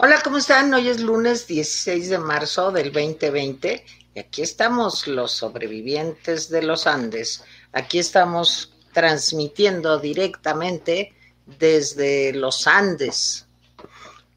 Hola, 0.00 0.20
¿cómo 0.22 0.38
están? 0.38 0.72
Hoy 0.72 0.86
es 0.86 1.00
lunes 1.00 1.48
16 1.48 2.10
de 2.10 2.18
marzo 2.18 2.70
del 2.70 2.92
2020 2.92 3.84
y 4.14 4.20
aquí 4.20 4.42
estamos 4.42 5.08
los 5.08 5.32
sobrevivientes 5.32 6.48
de 6.50 6.62
los 6.62 6.86
Andes. 6.86 7.42
Aquí 7.72 7.98
estamos 7.98 8.72
transmitiendo 8.92 9.98
directamente 9.98 11.12
desde 11.46 12.32
los 12.32 12.68
Andes. 12.68 13.48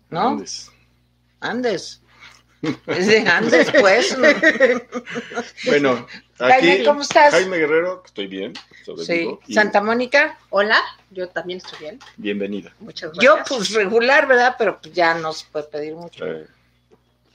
¿No? 0.10 0.30
Andes. 0.30 0.72
Andes. 1.42 2.02
Desde 2.88 3.20
Andes, 3.30 3.72
pues. 3.80 4.18
Bueno, 5.68 6.08
Jaime, 6.48 6.84
¿cómo 6.86 7.02
estás? 7.02 7.32
Jaime 7.34 7.58
Guerrero, 7.58 8.02
estoy 8.06 8.28
bien, 8.28 8.54
Sí. 9.06 9.30
y 9.48 9.54
Santa 9.54 9.82
Mónica. 9.82 10.38
Hola, 10.50 10.80
yo 11.12 11.30
también 11.30 11.58
estoy 11.58 11.80
bien. 11.80 12.00
Bienvenida. 12.18 12.74
Muchas 12.80 13.12
Yo, 13.14 13.36
gracias. 13.36 13.58
pues 13.58 13.72
regular, 13.74 14.28
¿verdad? 14.28 14.56
Pero 14.58 14.80
pues, 14.82 14.94
ya 14.94 15.14
no 15.14 15.34
se 15.34 15.46
puede 15.52 15.66
pedir 15.66 15.96
mucho. 15.96 16.26
Eh, 16.26 16.48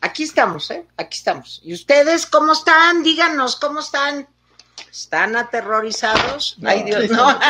Aquí 0.00 0.24
estamos, 0.24 0.70
¿eh? 0.70 0.84
Aquí 0.96 1.16
estamos. 1.18 1.60
¿Y 1.64 1.72
ustedes 1.72 2.26
cómo 2.26 2.52
están? 2.52 3.02
Díganos, 3.02 3.56
¿cómo 3.56 3.80
están? 3.80 4.26
¿Están 4.90 5.34
aterrorizados? 5.36 6.56
no, 6.58 6.68
Ay, 6.70 6.82
Dios, 6.84 7.10
no, 7.10 7.32
no. 7.32 7.40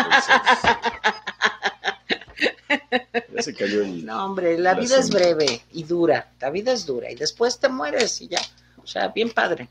Ya 3.35 3.43
se 3.43 3.55
cayó 3.55 3.83
el... 3.83 4.05
No, 4.05 4.25
hombre, 4.27 4.59
la 4.59 4.75
La 4.75 4.81
vida 4.81 4.99
es 4.99 5.11
breve 5.11 5.63
y 5.73 5.85
dura. 5.85 6.31
La 6.41 6.51
vida 6.51 6.73
es 6.73 6.87
dura 6.87 7.11
y 7.11 7.15
después 7.15 7.59
te 7.59 7.69
mueres 7.69 8.21
y 8.21 8.29
ya. 8.29 8.41
O 8.83 8.87
sea, 8.87 9.09
bien 9.09 9.31
padre. 9.31 9.69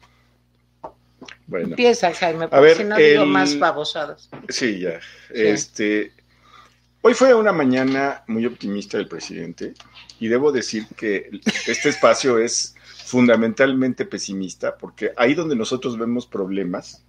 Bueno, 1.47 1.69
Empieza, 1.69 2.13
Jaime, 2.13 2.47
porque 2.47 2.61
ver, 2.65 2.77
si 2.77 2.83
no 2.83 2.97
digo 2.97 3.23
el- 3.23 3.29
más 3.29 3.57
babosadas. 3.59 4.29
sí, 4.49 4.79
ya. 4.79 4.99
Este, 5.29 6.11
hoy 7.01 7.13
fue 7.13 7.33
una 7.33 7.51
mañana 7.51 8.23
muy 8.27 8.45
optimista 8.45 8.97
del 8.97 9.07
presidente 9.07 9.73
y 10.19 10.27
debo 10.27 10.51
decir 10.51 10.87
que 10.95 11.29
este 11.67 11.89
espacio 11.89 12.39
es 12.39 12.75
fundamentalmente 13.05 14.05
pesimista 14.05 14.77
porque 14.77 15.11
ahí 15.17 15.33
donde 15.35 15.55
nosotros 15.55 15.97
vemos 15.97 16.25
problemas, 16.25 17.03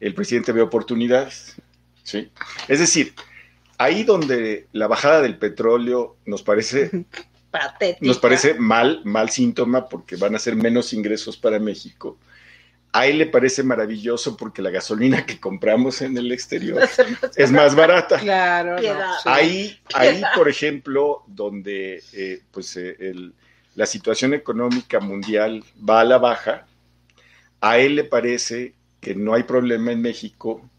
el 0.00 0.14
presidente 0.14 0.52
ve 0.52 0.60
oportunidades. 0.62 1.56
¿sí? 2.02 2.30
Es 2.68 2.78
decir, 2.78 3.14
ahí 3.78 4.04
donde 4.04 4.66
la 4.72 4.86
bajada 4.86 5.22
del 5.22 5.38
petróleo 5.38 6.16
nos 6.26 6.42
parece 6.42 6.90
Patética. 7.50 8.04
Nos 8.04 8.18
parece 8.18 8.54
mal, 8.54 9.00
mal 9.04 9.30
síntoma 9.30 9.88
porque 9.88 10.16
van 10.16 10.34
a 10.34 10.40
ser 10.40 10.56
menos 10.56 10.92
ingresos 10.92 11.36
para 11.36 11.60
México. 11.60 12.18
A 12.96 13.06
él 13.08 13.18
le 13.18 13.26
parece 13.26 13.62
maravilloso 13.64 14.36
porque 14.36 14.62
la 14.62 14.70
gasolina 14.70 15.26
que 15.26 15.40
compramos 15.40 16.00
en 16.00 16.16
el 16.16 16.30
exterior 16.30 16.80
es 17.36 17.50
más 17.50 17.74
barata. 17.74 18.20
Claro, 18.20 18.76
no, 18.76 18.80
Piedad. 18.80 19.12
sí. 19.20 19.28
Ahí, 19.28 19.78
ahí, 19.94 20.22
por 20.36 20.48
ejemplo, 20.48 21.24
donde 21.26 22.02
eh, 22.12 22.42
pues, 22.52 22.76
eh, 22.76 22.96
el- 23.00 23.34
la 23.74 23.86
situación 23.86 24.32
económica 24.34 25.00
mundial 25.00 25.64
va 25.88 26.00
a 26.02 26.04
la 26.04 26.18
baja, 26.18 26.66
a 27.60 27.78
él 27.78 27.96
le 27.96 28.04
parece 28.04 28.74
que 29.00 29.16
no 29.16 29.34
hay 29.34 29.42
problema 29.42 29.90
en 29.90 30.00
México 30.00 30.70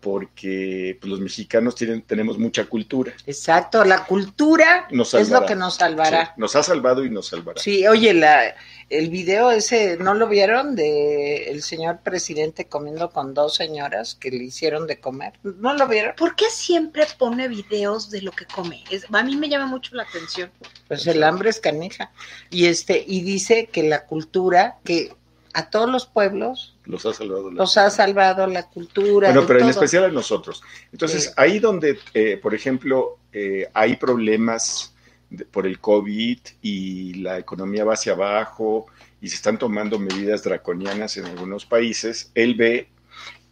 porque 0.00 0.96
pues, 1.00 1.10
los 1.10 1.20
mexicanos 1.20 1.74
tienen, 1.74 2.02
tenemos 2.02 2.38
mucha 2.38 2.64
cultura. 2.66 3.12
Exacto, 3.26 3.84
la 3.84 4.04
cultura 4.04 4.86
Nos 4.90 5.14
es 5.14 5.30
lo 5.30 5.44
que 5.46 5.54
nos 5.54 5.74
salvará. 5.76 6.26
Sí, 6.26 6.32
nos 6.36 6.56
ha 6.56 6.62
salvado 6.62 7.04
y 7.04 7.10
nos 7.10 7.28
salvará. 7.28 7.60
Sí, 7.60 7.86
oye, 7.86 8.14
la, 8.14 8.54
el 8.88 9.10
video 9.10 9.50
ese, 9.50 9.96
¿no 9.98 10.14
lo 10.14 10.28
vieron? 10.28 10.74
De 10.74 11.50
el 11.50 11.62
señor 11.62 12.00
presidente 12.00 12.66
comiendo 12.66 13.10
con 13.10 13.34
dos 13.34 13.54
señoras 13.54 14.14
que 14.14 14.30
le 14.30 14.44
hicieron 14.44 14.86
de 14.86 14.98
comer. 15.00 15.34
¿No 15.42 15.74
lo 15.74 15.86
vieron? 15.86 16.14
¿Por 16.16 16.34
qué 16.36 16.46
siempre 16.50 17.06
pone 17.18 17.48
videos 17.48 18.10
de 18.10 18.22
lo 18.22 18.32
que 18.32 18.46
come? 18.46 18.82
Es- 18.90 19.06
a 19.12 19.22
mí 19.22 19.36
me 19.36 19.48
llama 19.48 19.66
mucho 19.66 19.94
la 19.94 20.02
atención. 20.04 20.50
Pues 20.88 21.06
el 21.06 21.22
hambre 21.22 21.50
es 21.50 21.60
canija. 21.60 22.10
Y 22.50 22.66
este, 22.66 23.04
y 23.06 23.22
dice 23.22 23.66
que 23.70 23.82
la 23.82 24.06
cultura, 24.06 24.78
que 24.84 25.14
a 25.52 25.68
todos 25.70 25.90
los 25.90 26.06
pueblos 26.06 26.76
Los 26.90 27.06
ha 27.06 27.12
salvado. 27.14 27.50
la- 27.50 27.56
los 27.58 27.76
ha 27.76 27.88
salvado 27.90 28.46
la 28.46 28.68
cultura. 28.68 29.28
Bueno, 29.32 29.46
pero 29.46 29.60
en 29.60 29.68
especial 29.68 30.04
a 30.04 30.08
nosotros. 30.08 30.62
Entonces, 30.92 31.24
Sí. 31.24 31.30
ahí 31.36 31.58
donde, 31.58 31.98
eh, 32.14 32.38
por 32.42 32.54
ejemplo, 32.54 33.18
eh, 33.32 33.68
hay 33.74 33.96
problemas 33.96 34.94
de- 35.30 35.44
por 35.44 35.66
el 35.66 35.78
COVID 35.78 36.38
y 36.62 37.14
la 37.14 37.38
economía 37.38 37.84
va 37.84 37.94
hacia 37.94 38.12
abajo 38.12 38.86
y 39.20 39.28
se 39.28 39.36
están 39.36 39.58
tomando 39.58 39.98
medidas 39.98 40.42
draconianas 40.42 41.16
en 41.16 41.26
algunos 41.26 41.64
países, 41.66 42.32
él 42.34 42.54
ve 42.54 42.88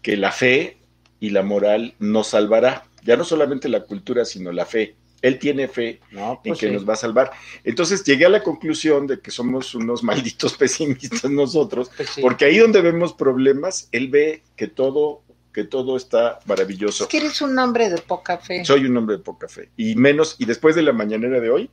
que 0.02 0.16
la 0.16 0.32
fe 0.32 0.78
y 1.20 1.30
la 1.30 1.42
moral 1.42 1.94
nos 1.98 2.28
salvará. 2.28 2.84
Ya 3.04 3.16
no 3.16 3.24
solamente 3.24 3.68
la 3.68 3.84
cultura, 3.84 4.24
sino 4.24 4.50
la 4.52 4.66
fe. 4.66 4.96
Él 5.20 5.38
tiene 5.38 5.66
fe 5.68 6.00
No, 6.12 6.40
en 6.44 6.50
pues 6.50 6.60
que 6.60 6.68
sí. 6.68 6.72
nos 6.72 6.88
va 6.88 6.92
a 6.92 6.96
salvar. 6.96 7.32
Entonces 7.64 8.04
llegué 8.04 8.26
a 8.26 8.28
la 8.28 8.42
conclusión 8.42 9.06
de 9.06 9.20
que 9.20 9.30
somos 9.30 9.74
unos 9.74 10.02
malditos 10.04 10.54
pesimistas 10.56 11.30
nosotros, 11.30 11.90
Pues 11.96 12.10
sí. 12.10 12.20
porque 12.22 12.44
ahí 12.44 12.58
donde 12.58 12.80
vemos 12.80 13.12
problemas, 13.14 13.88
él 13.92 14.08
ve 14.08 14.42
que 14.56 14.68
todo, 14.68 15.22
que 15.52 15.64
todo 15.64 15.96
está 15.96 16.38
maravilloso. 16.46 17.04
Es 17.04 17.10
que 17.10 17.16
eres 17.18 17.40
un 17.42 17.58
hombre 17.58 17.88
de 17.90 17.98
poca 17.98 18.38
fe. 18.38 18.64
Soy 18.64 18.84
un 18.84 18.96
hombre 18.96 19.16
de 19.16 19.22
poca 19.24 19.48
fe. 19.48 19.70
Y 19.76 19.94
menos, 19.96 20.36
y 20.38 20.44
después 20.44 20.76
de 20.76 20.82
la 20.82 20.92
mañanera 20.92 21.40
de 21.40 21.50
hoy, 21.50 21.70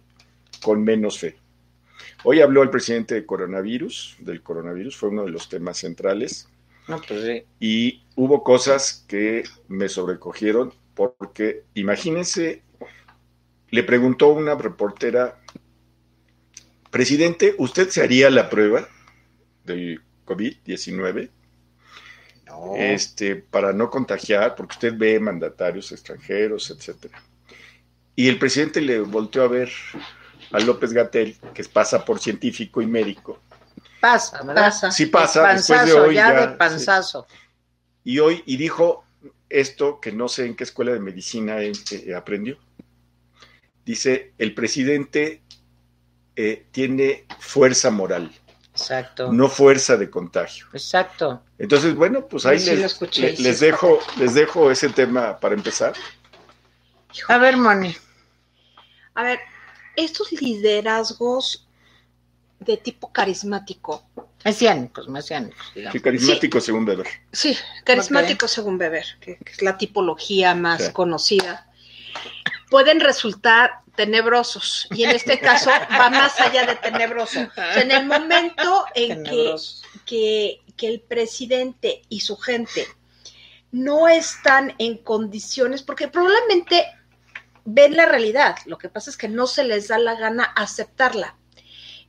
con 0.63 0.83
menos 0.83 1.19
fe. 1.19 1.35
Hoy 2.23 2.41
habló 2.41 2.63
el 2.63 2.71
presidente 2.71 3.13
de 3.13 3.25
coronavirus, 3.27 4.15
del 4.19 4.41
coronavirus, 4.41 4.95
fue 4.97 5.09
uno 5.09 5.25
de 5.25 5.29
los 5.31 5.47
temas 5.49 5.77
centrales, 5.77 6.49
No, 6.87 6.99
pues 7.07 7.21
sí. 7.23 7.43
y 7.59 8.01
hubo 8.15 8.43
cosas 8.43 9.05
que 9.07 9.43
me 9.67 9.87
sobrecogieron, 9.89 10.73
porque 10.95 11.63
imagínense, 11.75 12.63
le 13.75 13.83
preguntó 13.83 14.29
una 14.29 14.55
reportera, 14.55 15.37
presidente, 16.89 17.55
¿usted 17.57 17.89
se 17.89 18.01
haría 18.01 18.29
la 18.29 18.49
prueba 18.49 18.87
del 19.65 20.01
COVID-19? 20.25 21.29
No. 22.47 22.73
este, 22.77 23.35
para 23.35 23.73
no 23.73 23.89
contagiar, 23.89 24.55
porque 24.55 24.75
usted 24.75 24.93
ve 24.97 25.19
mandatarios 25.19 25.91
extranjeros, 25.91 26.71
etcétera. 26.71 27.21
Y 28.15 28.29
el 28.29 28.39
presidente 28.39 28.79
le 28.79 29.01
volteó 29.01 29.43
a 29.43 29.49
ver 29.49 29.69
a 30.51 30.59
López 30.61 30.93
Gatel, 30.93 31.35
que 31.53 31.63
pasa 31.65 32.05
por 32.05 32.19
científico 32.19 32.81
y 32.81 32.87
médico. 32.87 33.41
Pasa. 33.99 34.41
Pasa. 34.45 34.89
Sí 34.89 35.07
pasa, 35.07 35.49
De 35.49 35.55
después 35.55 35.85
de 35.85 35.93
hoy 35.93 36.15
ya, 36.15 36.33
ya, 36.33 36.47
de 36.47 36.55
panzazo. 36.55 37.27
sí. 37.29 37.37
Y 38.05 38.19
hoy, 38.19 38.41
y 38.45 38.55
dijo 38.55 39.03
esto 39.49 39.99
que 39.99 40.13
no 40.13 40.29
sé 40.29 40.45
en 40.45 40.55
qué 40.55 40.63
escuela 40.63 40.93
de 40.93 40.99
medicina 40.99 41.61
eh, 41.61 41.73
eh, 41.91 42.15
aprendió. 42.15 42.57
Dice, 43.85 44.33
el 44.37 44.53
presidente 44.55 45.41
eh, 46.35 46.65
tiene 46.71 47.25
fuerza 47.39 47.91
moral, 47.91 48.31
Exacto. 48.71 49.31
no 49.31 49.47
fuerza 49.47 49.95
de 49.95 50.09
contagio. 50.09 50.65
Exacto. 50.73 51.43
Entonces, 51.59 51.95
bueno, 51.95 52.27
pues 52.27 52.45
ahí 52.45 52.59
Sí, 52.59 52.71
les, 52.71 52.79
escuché, 52.81 53.21
le- 53.21 53.35
sí, 53.37 53.43
les 53.43 53.53
está 53.53 53.65
dejo, 53.67 53.99
les 54.17 54.33
dejo 54.33 54.71
ese 54.71 54.89
tema 54.89 55.39
para 55.39 55.53
empezar. 55.55 55.93
A 57.29 57.37
ver, 57.37 57.55
Moni. 57.57 57.95
A 59.13 59.23
ver, 59.23 59.39
estos 59.95 60.31
liderazgos 60.33 61.67
de 62.59 62.77
tipo 62.77 63.11
carismático. 63.13 64.03
Mesiánicos, 64.43 65.07
mesiánicos, 65.07 65.71
digamos. 65.73 65.93
Qué 65.93 66.01
carismático 66.01 66.59
según 66.59 66.87
Weber. 66.87 67.07
Sí, 67.31 67.57
carismático 67.83 68.47
según 68.47 68.79
Weber, 68.79 69.05
que, 69.21 69.37
que 69.37 69.51
es 69.51 69.61
la 69.61 69.77
tipología 69.77 70.53
más 70.55 70.87
Sí. 70.87 70.91
conocida. 70.91 71.71
Pueden 72.69 72.99
resultar 72.99 73.81
tenebrosos 73.95 74.87
y 74.91 75.03
en 75.03 75.11
este 75.11 75.39
caso 75.39 75.69
va 75.99 76.09
más 76.09 76.39
allá 76.39 76.65
de 76.65 76.75
tenebroso. 76.75 77.41
O 77.41 77.53
sea, 77.53 77.81
en 77.81 77.91
el 77.91 78.05
momento 78.05 78.85
en 78.93 79.23
que, 80.05 80.61
que 80.75 80.87
el 80.87 81.01
presidente 81.01 82.01
y 82.09 82.21
su 82.21 82.37
gente 82.37 82.87
no 83.71 84.07
están 84.07 84.73
en 84.77 84.97
condiciones, 84.97 85.83
porque 85.83 86.07
probablemente 86.07 86.85
ven 87.65 87.97
la 87.97 88.05
realidad, 88.05 88.55
lo 88.65 88.77
que 88.77 88.89
pasa 88.89 89.09
es 89.09 89.17
que 89.17 89.27
no 89.27 89.47
se 89.47 89.63
les 89.63 89.87
da 89.87 89.97
la 89.97 90.15
gana 90.15 90.43
aceptarla 90.43 91.35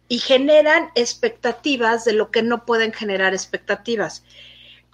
y 0.08 0.18
generan 0.18 0.90
expectativas 0.94 2.04
de 2.04 2.12
lo 2.12 2.30
que 2.30 2.42
no 2.42 2.64
pueden 2.64 2.92
generar 2.92 3.34
expectativas. 3.34 4.22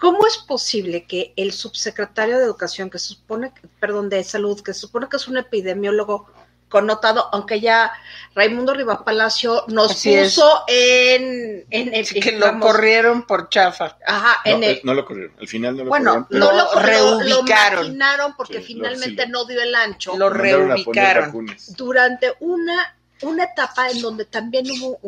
¿Cómo 0.02 0.26
es 0.26 0.36
posible 0.36 1.04
que 1.04 1.32
el 1.36 1.52
subsecretario 1.52 2.36
de 2.36 2.44
Educación, 2.44 2.90
que 2.90 2.98
supone, 2.98 3.52
perdón, 3.78 4.08
de 4.08 4.24
Salud, 4.24 4.60
que 4.60 4.74
supone 4.74 5.08
que 5.08 5.16
es 5.16 5.28
un 5.28 5.36
epidemiólogo 5.36 6.26
connotado, 6.68 7.28
aunque 7.30 7.60
ya 7.60 7.92
Raimundo 8.34 8.74
Riva 8.74 9.04
Palacio 9.04 9.62
nos 9.68 9.92
Así 9.92 10.16
puso 10.16 10.64
en, 10.66 11.64
en 11.70 11.94
el, 11.94 12.04
que 12.08 12.32
lo 12.32 12.58
corrieron 12.58 13.28
por 13.28 13.48
chafa. 13.48 13.96
Ajá, 14.04 14.40
no, 14.44 14.50
en 14.50 14.64
el, 14.64 14.80
no 14.82 14.94
lo 14.94 15.04
corrieron, 15.04 15.36
al 15.38 15.46
final 15.46 15.76
no 15.76 15.84
lo 15.84 15.90
bueno, 15.90 16.26
corrieron. 16.28 16.48
Bueno, 16.48 16.52
no 16.52 16.74
lo 16.74 16.80
reubicaron. 16.80 17.98
Lo 17.98 18.36
porque 18.36 18.60
finalmente 18.60 19.28
no 19.28 19.44
dio 19.44 19.62
el 19.62 19.72
ancho. 19.72 20.16
Lo 20.16 20.30
reubicaron. 20.30 21.46
Durante 21.76 22.32
una, 22.40 22.96
una 23.20 23.44
etapa 23.44 23.88
en 23.88 24.02
donde 24.02 24.24
también 24.24 24.68
hubo, 24.68 24.98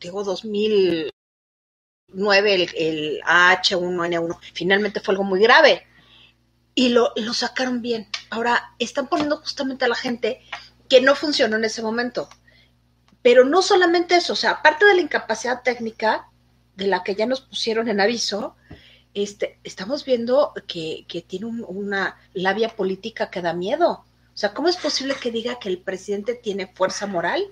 digo, 0.00 0.24
2000 0.24 1.12
9, 2.08 2.54
el, 2.54 2.70
el 2.76 3.20
H1N1, 3.22 4.38
finalmente 4.54 5.00
fue 5.00 5.12
algo 5.12 5.24
muy 5.24 5.40
grave 5.40 5.86
y 6.74 6.90
lo, 6.90 7.12
lo, 7.16 7.34
sacaron 7.34 7.82
bien. 7.82 8.08
Ahora 8.30 8.72
están 8.78 9.08
poniendo 9.08 9.38
justamente 9.38 9.84
a 9.84 9.88
la 9.88 9.94
gente 9.94 10.40
que 10.88 11.00
no 11.00 11.14
funcionó 11.14 11.56
en 11.56 11.64
ese 11.64 11.82
momento. 11.82 12.28
Pero 13.20 13.44
no 13.44 13.62
solamente 13.62 14.14
eso, 14.16 14.34
o 14.34 14.36
sea, 14.36 14.52
aparte 14.52 14.84
de 14.84 14.94
la 14.94 15.00
incapacidad 15.00 15.62
técnica 15.62 16.28
de 16.76 16.86
la 16.86 17.02
que 17.02 17.16
ya 17.16 17.26
nos 17.26 17.40
pusieron 17.40 17.88
en 17.88 18.00
aviso, 18.00 18.54
este, 19.12 19.58
estamos 19.64 20.04
viendo 20.04 20.52
que, 20.68 21.04
que 21.08 21.20
tiene 21.22 21.46
un, 21.46 21.64
una 21.66 22.16
labia 22.32 22.68
política 22.68 23.28
que 23.28 23.42
da 23.42 23.54
miedo. 23.54 24.04
O 24.32 24.36
sea, 24.40 24.54
¿cómo 24.54 24.68
es 24.68 24.76
posible 24.76 25.16
que 25.20 25.32
diga 25.32 25.58
que 25.58 25.68
el 25.68 25.78
presidente 25.78 26.34
tiene 26.34 26.68
fuerza 26.68 27.06
moral? 27.06 27.42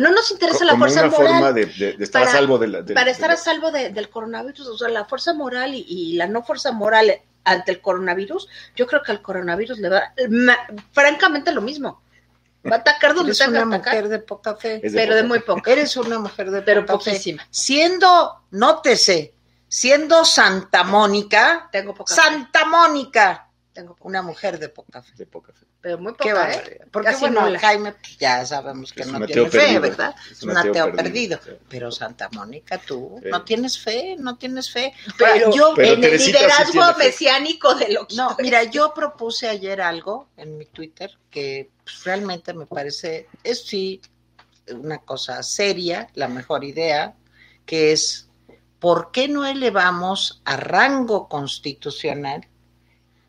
No 0.00 0.10
nos 0.10 0.30
interesa 0.30 0.64
la 0.64 0.76
fuerza 0.76 1.00
una 1.02 1.10
moral 1.10 1.26
forma 1.30 1.52
de, 1.52 1.66
de- 1.66 1.92
de 1.94 2.04
estar 2.04 2.22
para- 2.22 2.32
a 2.32 2.34
salvo 2.38 2.58
de 2.58 2.66
la... 2.68 2.82
de- 2.82 2.94
para 2.94 3.10
estar 3.10 3.30
a 3.30 3.36
salvo 3.36 3.70
de- 3.70 3.90
del 3.90 4.08
coronavirus. 4.10 4.66
O 4.68 4.78
sea, 4.78 4.88
la 4.88 5.04
fuerza 5.04 5.32
moral 5.34 5.74
y, 5.74 5.84
y 5.88 6.12
la 6.14 6.26
no 6.26 6.42
fuerza 6.42 6.72
moral 6.72 7.12
ante 7.44 7.70
el 7.72 7.80
coronavirus, 7.80 8.48
yo 8.74 8.86
creo 8.86 9.02
que 9.02 9.12
al 9.12 9.22
coronavirus 9.22 9.78
le 9.78 9.88
va, 9.88 10.12
ma- 10.30 10.58
francamente, 10.92 11.52
lo 11.52 11.60
mismo. 11.60 12.02
Va 12.68 12.76
a 12.76 12.78
atacar 12.80 13.14
donde 13.14 13.30
Eres 13.30 13.38
tenga 13.38 13.62
una 13.62 13.76
atacar, 13.76 13.94
mujer 13.94 14.08
de 14.10 14.18
poca 14.18 14.56
fe. 14.56 14.80
De 14.80 14.90
pero 14.90 15.14
de 15.14 15.22
poca 15.22 15.28
muy 15.28 15.38
fe. 15.38 15.44
poco. 15.44 15.70
Eres 15.70 15.96
una 15.96 16.18
mujer 16.18 16.50
de 16.50 16.62
Pero 16.62 16.84
poca 16.84 17.04
fe. 17.04 17.10
poquísima. 17.12 17.46
Siendo, 17.48 18.40
nótese, 18.50 19.34
siendo 19.68 20.24
Santa 20.24 20.82
Mónica, 20.82 21.68
Tengo 21.70 21.94
poca 21.94 22.12
fe. 22.14 22.20
Santa 22.20 22.64
Mónica, 22.64 23.45
Tengo 23.76 23.94
una 24.00 24.22
mujer 24.22 24.58
de 24.58 24.70
poca 24.70 25.02
fe. 25.02 25.12
de 25.18 25.26
poca 25.26 25.52
fe. 25.52 25.66
pero 25.82 25.98
muy 25.98 26.14
Qué 26.14 26.30
poca, 26.30 26.50
¿eh? 26.50 26.56
barbaridad. 26.56 26.86
Porque 26.90 27.08
Casi 27.08 27.20
bueno, 27.20 27.42
nula. 27.42 27.58
Jaime, 27.58 27.94
ya 28.18 28.46
sabemos 28.46 28.90
que 28.90 29.02
Es 29.02 29.08
no 29.08 29.26
tiene 29.26 29.50
fe, 29.50 29.58
perdido. 29.58 29.80
¿verdad? 29.82 30.14
Es 30.32 30.42
un 30.42 30.50
un 30.50 30.56
ateo 30.56 30.70
ateo 30.84 30.92
perdido. 30.96 31.38
Pero 31.68 31.92
Santa 31.92 32.30
Mónica, 32.32 32.78
tú 32.78 33.20
no 33.22 33.44
tienes 33.44 33.78
fe, 33.78 34.16
no 34.18 34.38
tienes 34.38 34.70
fe. 34.72 34.94
Pero, 35.18 35.54
yo, 35.54 35.74
Pero 35.76 35.92
en 35.92 36.04
el 36.04 36.18
sí 36.18 36.32
liderazgo 36.32 36.96
mesiánico 36.96 37.74
de 37.74 37.92
lo 37.92 38.06
que 38.06 38.16
no, 38.16 38.34
mira, 38.38 38.62
yo 38.64 38.94
propuse 38.94 39.46
ayer 39.46 39.82
algo 39.82 40.30
en 40.38 40.56
mi 40.56 40.64
Twitter 40.64 41.10
que 41.30 41.70
pues, 41.84 42.02
realmente 42.04 42.54
me 42.54 42.64
parece, 42.64 43.28
es 43.44 43.66
sí 43.66 44.00
una 44.70 44.98
cosa 44.98 45.42
seria, 45.42 46.08
la 46.14 46.28
mejor 46.28 46.64
idea, 46.64 47.14
que 47.66 47.92
es, 47.92 48.30
¿por 48.78 49.10
qué 49.12 49.28
no 49.28 49.44
elevamos 49.44 50.40
a 50.46 50.56
rango 50.56 51.28
constitucional 51.28 52.48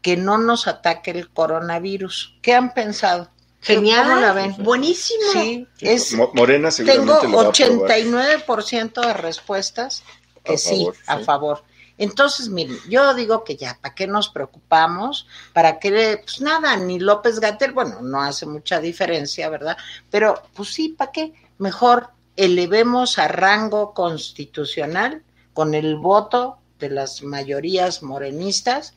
que 0.08 0.16
no 0.16 0.38
nos 0.38 0.68
ataque 0.68 1.12
el 1.12 1.30
coronavirus? 1.30 2.38
¿Qué 2.42 2.54
han 2.54 2.74
pensado? 2.74 3.30
Genial, 3.60 4.08
¿Cómo 4.08 4.22
la 4.22 4.32
ven? 4.32 4.56
buenísimo. 4.64 5.20
Sí, 5.34 5.68
es, 5.82 6.14
Mo- 6.14 6.32
Morena 6.34 6.70
tengo 6.70 6.94
seguramente 6.94 7.28
lo 7.28 7.36
va 7.36 7.44
a 7.44 7.50
aprobar. 7.50 7.92
89% 7.92 9.06
de 9.06 9.14
respuestas 9.14 10.04
que 10.46 10.54
A 10.54 10.58
sí, 10.58 10.70
favor, 10.78 10.96
a 11.08 11.18
sí. 11.18 11.24
favor. 11.26 11.64
Entonces, 11.98 12.48
miren, 12.48 12.78
yo 12.88 13.14
digo 13.16 13.44
que 13.44 13.58
ya, 13.58 13.78
¿para 13.82 13.94
qué 13.96 14.08
nos 14.08 14.30
preocupamos? 14.30 15.28
¿Para 15.52 15.78
qué? 15.78 16.22
Pues 16.24 16.40
nada, 16.40 16.78
ni 16.78 17.00
López 17.00 17.42
Gatel, 17.42 17.74
bueno, 17.74 18.02
no 18.02 18.22
hace 18.22 18.46
mucha 18.46 18.80
diferencia, 18.80 19.50
¿verdad? 19.50 19.76
Pero, 20.10 20.42
pues 20.54 20.70
sí, 20.74 20.96
¿para 20.98 21.12
qué? 21.12 21.34
Mejor 21.58 22.12
elevemos 22.38 23.20
a 23.20 23.28
rango 23.28 23.94
constitucional 23.94 25.22
con 25.54 25.74
el 25.74 25.98
voto 25.98 26.60
de 26.80 26.92
las 26.92 27.24
mayorías 27.24 28.04
morenistas 28.04 28.94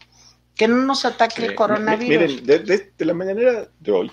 que 0.60 0.68
no 0.68 0.76
nos 0.84 1.06
ataque 1.06 1.40
Sí. 1.40 1.46
el 1.48 1.54
coronavirus. 1.54 2.08
Miren, 2.34 2.44
de, 2.46 2.58
de- 2.58 2.92
de 2.98 3.04
la 3.06 3.14
mañanera 3.14 3.66
de 3.80 3.92
hoy, 3.92 4.12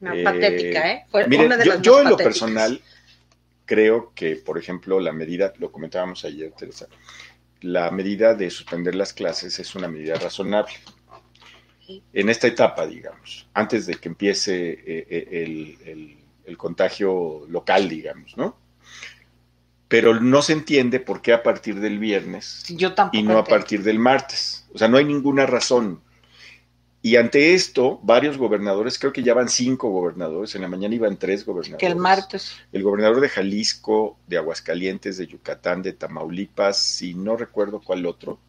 No, 0.00 0.14
Eh, 0.14 0.22
patética, 0.24 0.90
¿eh? 0.92 1.04
Fue 1.10 1.26
Miren, 1.28 1.46
una 1.46 1.56
de 1.58 1.64
yo, 1.66 1.72
las 1.74 1.82
yo 1.82 1.92
más 1.94 2.02
en 2.04 2.08
lo 2.10 2.16
personal 2.16 2.82
creo 3.66 4.12
que, 4.14 4.36
por 4.36 4.56
ejemplo, 4.56 5.00
la 5.00 5.12
medida, 5.12 5.52
lo 5.58 5.70
comentábamos 5.70 6.24
ayer, 6.24 6.50
Teresa, 6.52 6.86
la 7.60 7.90
medida 7.90 8.32
de 8.34 8.48
suspender 8.48 8.94
las 8.94 9.12
clases 9.12 9.58
es 9.58 9.74
una 9.74 9.86
medida 9.88 10.14
razonable. 10.14 10.72
En 12.12 12.28
esta 12.30 12.46
etapa, 12.46 12.86
digamos, 12.86 13.48
antes 13.52 13.84
de 13.86 13.96
que 13.96 14.08
empiece 14.08 14.70
eh, 14.70 15.06
eh, 15.10 15.28
el, 15.44 15.78
el- 15.84 16.18
el 16.46 16.56
contagio 16.56 17.44
local, 17.48 17.88
digamos, 17.88 18.34
¿no? 18.38 18.56
Pero 19.88 20.20
no 20.20 20.42
se 20.42 20.52
entiende 20.52 21.00
por 21.00 21.22
qué 21.22 21.32
a 21.32 21.42
partir 21.42 21.80
del 21.80 21.98
viernes 21.98 22.64
Yo 22.68 22.92
y 23.12 23.22
no 23.22 23.38
a 23.38 23.44
partir 23.44 23.82
del 23.82 23.98
martes. 23.98 24.66
O 24.74 24.78
sea, 24.78 24.88
no 24.88 24.98
hay 24.98 25.04
ninguna 25.04 25.46
razón. 25.46 26.02
Y 27.00 27.16
ante 27.16 27.54
esto, 27.54 28.00
varios 28.02 28.36
gobernadores, 28.38 28.98
creo 28.98 29.12
que 29.12 29.22
ya 29.22 29.32
van 29.32 29.48
cinco 29.48 29.88
gobernadores, 29.88 30.54
en 30.56 30.62
la 30.62 30.68
mañana 30.68 30.94
iban 30.94 31.16
tres 31.16 31.46
gobernadores. 31.46 31.78
Que 31.78 31.86
el 31.86 31.96
martes. 31.96 32.56
El 32.72 32.82
gobernador 32.82 33.20
de 33.20 33.28
Jalisco, 33.28 34.18
de 34.26 34.36
Aguascalientes, 34.36 35.16
de 35.16 35.28
Yucatán, 35.28 35.82
de 35.82 35.92
Tamaulipas, 35.92 37.00
y 37.02 37.14
no 37.14 37.36
recuerdo 37.36 37.80
cuál 37.80 38.04
otro, 38.04 38.40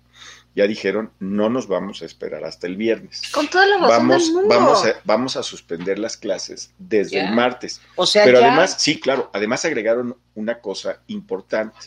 ya 0.56 0.68
dijeron, 0.68 1.12
no 1.20 1.50
nos 1.50 1.68
vamos 1.68 2.02
a 2.02 2.06
esperar 2.06 2.44
hasta 2.44 2.68
el 2.68 2.76
viernes. 2.76 3.22
Con 3.32 3.48
toda 3.48 3.66
la 3.68 3.78
razón 3.78 3.90
Vamos, 3.90 4.26
del 4.26 4.34
mundo. 4.34 4.50
vamos, 4.50 4.86
a, 4.86 4.94
vamos 5.06 5.38
a 5.38 5.44
suspender 5.44 6.00
las 6.00 6.18
clases 6.18 6.72
desde 6.78 7.18
Ya. 7.18 7.30
el 7.30 7.36
martes. 7.36 7.82
O 7.96 8.06
sea, 8.06 8.26
Pero 8.26 8.40
ya- 8.40 8.48
además, 8.48 8.76
sí, 8.80 9.00
claro, 9.00 9.30
además 9.34 9.64
agregaron 9.66 10.18
una 10.36 10.60
cosa 10.60 11.02
importante, 11.08 11.78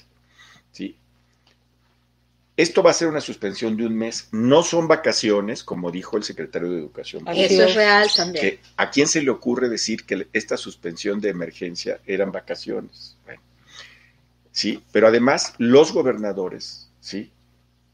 ¿sí? 0.71 0.97
Esto 2.57 2.83
va 2.83 2.91
a 2.91 2.95
ser 2.95 3.09
una 3.09 3.21
suspensión 3.23 3.77
de 3.79 3.87
un 3.87 3.97
mes, 3.97 4.29
no 4.31 4.63
son 4.63 4.87
vacaciones, 4.87 5.65
como 5.65 5.91
dijo 5.91 6.19
el 6.19 6.23
secretario 6.23 6.71
de 6.71 6.79
Educación. 6.79 7.27
Eso 7.29 7.63
es. 7.63 7.71
es 7.71 7.75
real 7.75 8.09
también. 8.15 8.45
Que, 8.45 8.61
¿A 8.77 8.91
quién 8.91 9.09
se 9.09 9.23
le 9.23 9.31
ocurre 9.31 9.71
decir 9.71 10.05
que 10.05 10.29
esta 10.35 10.57
suspensión 10.59 11.21
de 11.21 11.31
emergencia 11.31 12.01
eran 12.07 12.31
vacaciones? 12.31 13.17
Bueno, 13.25 13.41
sí, 14.53 14.83
pero 14.93 15.09
además 15.09 15.55
los 15.57 15.93
gobernadores, 15.93 16.91
sí, 17.01 17.33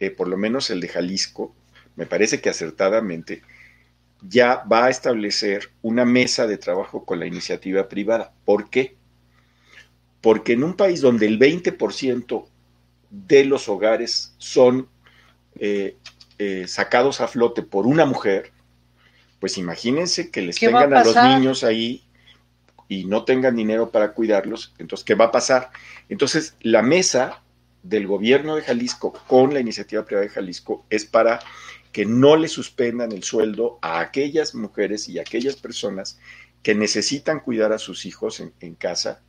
Eh, 0.00 0.10
por 0.10 0.28
lo 0.28 0.36
menos 0.36 0.70
el 0.70 0.80
de 0.80 0.88
Jalisco, 0.88 1.54
me 1.96 2.06
parece 2.06 2.40
que 2.40 2.48
acertadamente 2.48 3.42
ya 4.22 4.64
va 4.70 4.86
a 4.86 4.90
establecer 4.90 5.70
una 5.82 6.04
mesa 6.04 6.46
de 6.46 6.58
trabajo 6.58 7.04
con 7.04 7.20
la 7.20 7.26
iniciativa 7.26 7.88
privada. 7.88 8.32
¿Por 8.44 8.70
qué? 8.70 8.96
Porque 10.20 10.52
en 10.52 10.64
un 10.64 10.74
país 10.74 11.00
donde 11.00 11.26
el 11.26 11.38
20% 11.38 12.46
de 13.10 13.44
los 13.44 13.68
hogares 13.68 14.34
son 14.38 14.88
eh, 15.58 15.96
eh, 16.38 16.66
sacados 16.66 17.20
a 17.20 17.28
flote 17.28 17.62
por 17.62 17.86
una 17.86 18.04
mujer, 18.04 18.52
pues 19.40 19.58
imagínense 19.58 20.30
que 20.30 20.42
les 20.42 20.58
¿Qué 20.58 20.68
va 20.68 20.80
a 20.80 20.82
tengan 20.84 21.00
a, 21.00 21.04
los 21.04 21.16
niños 21.16 21.64
ahí 21.64 22.02
y 22.88 23.04
no 23.04 23.24
tengan 23.24 23.54
dinero 23.56 23.90
para 23.90 24.12
cuidarlos, 24.12 24.74
entonces, 24.78 25.04
¿qué 25.04 25.14
va 25.14 25.26
a 25.26 25.32
pasar? 25.32 25.70
Entonces, 26.08 26.56
la 26.60 26.82
mesa 26.82 27.42
del 27.88 28.06
gobierno 28.06 28.56
de 28.56 28.62
Jalisco 28.62 29.12
con 29.26 29.54
la 29.54 29.60
iniciativa 29.60 30.04
privada 30.04 30.26
de 30.26 30.32
Jalisco 30.32 30.84
es 30.90 31.04
para 31.04 31.40
que 31.92 32.04
no 32.04 32.36
le 32.36 32.48
suspendan 32.48 33.12
el 33.12 33.22
sueldo 33.24 33.78
a 33.80 34.00
aquellas 34.00 34.54
mujeres 34.54 35.08
y 35.08 35.18
aquellas 35.18 35.56
personas 35.56 36.18
que 36.62 36.74
necesitan 36.74 37.40
cuidar 37.40 37.72
a 37.72 37.78
sus 37.78 38.04
hijos 38.04 38.40
en, 38.40 38.74
casa 38.74 39.22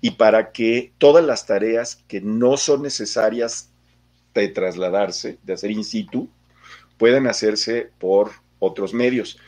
y 0.00 0.12
para 0.12 0.50
que 0.50 0.92
todas 0.98 1.24
las 1.24 1.46
tareas 1.46 2.02
que 2.08 2.20
no 2.20 2.56
son 2.56 2.82
necesarias 2.82 3.70
de 4.34 4.48
trasladarse, 4.48 5.38
de 5.44 5.52
hacer 5.52 5.70
in 5.70 5.84
situ, 5.84 6.28
puedan 6.96 7.28
hacerse 7.28 7.90
por 7.98 8.32
otros 8.58 8.94
medios. 8.94 9.38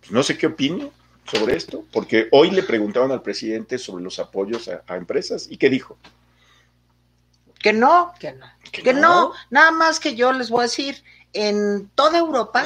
Pues 0.00 0.10
no 0.10 0.24
sé 0.24 0.36
qué 0.36 0.48
opino 0.48 0.90
sobre 1.30 1.56
esto, 1.56 1.84
porque 1.92 2.26
hoy 2.32 2.50
le 2.50 2.64
preguntaron 2.64 3.12
al 3.12 3.22
presidente 3.22 3.78
sobre 3.78 4.02
los 4.02 4.18
apoyos 4.18 4.66
a, 4.66 4.82
a 4.88 4.96
empresas 4.96 5.46
y 5.48 5.56
qué 5.58 5.70
dijo. 5.70 5.96
Que 7.62 7.72
no, 7.72 8.12
Que 8.18 8.32
no. 8.32 8.46
que 8.72 8.92
no, 8.94 9.32
nada 9.50 9.70
más 9.70 10.00
que 10.00 10.14
yo 10.14 10.32
les 10.32 10.50
voy 10.50 10.60
a 10.60 10.62
decir, 10.62 11.02
en 11.32 11.88
toda 11.94 12.18
Europa 12.18 12.64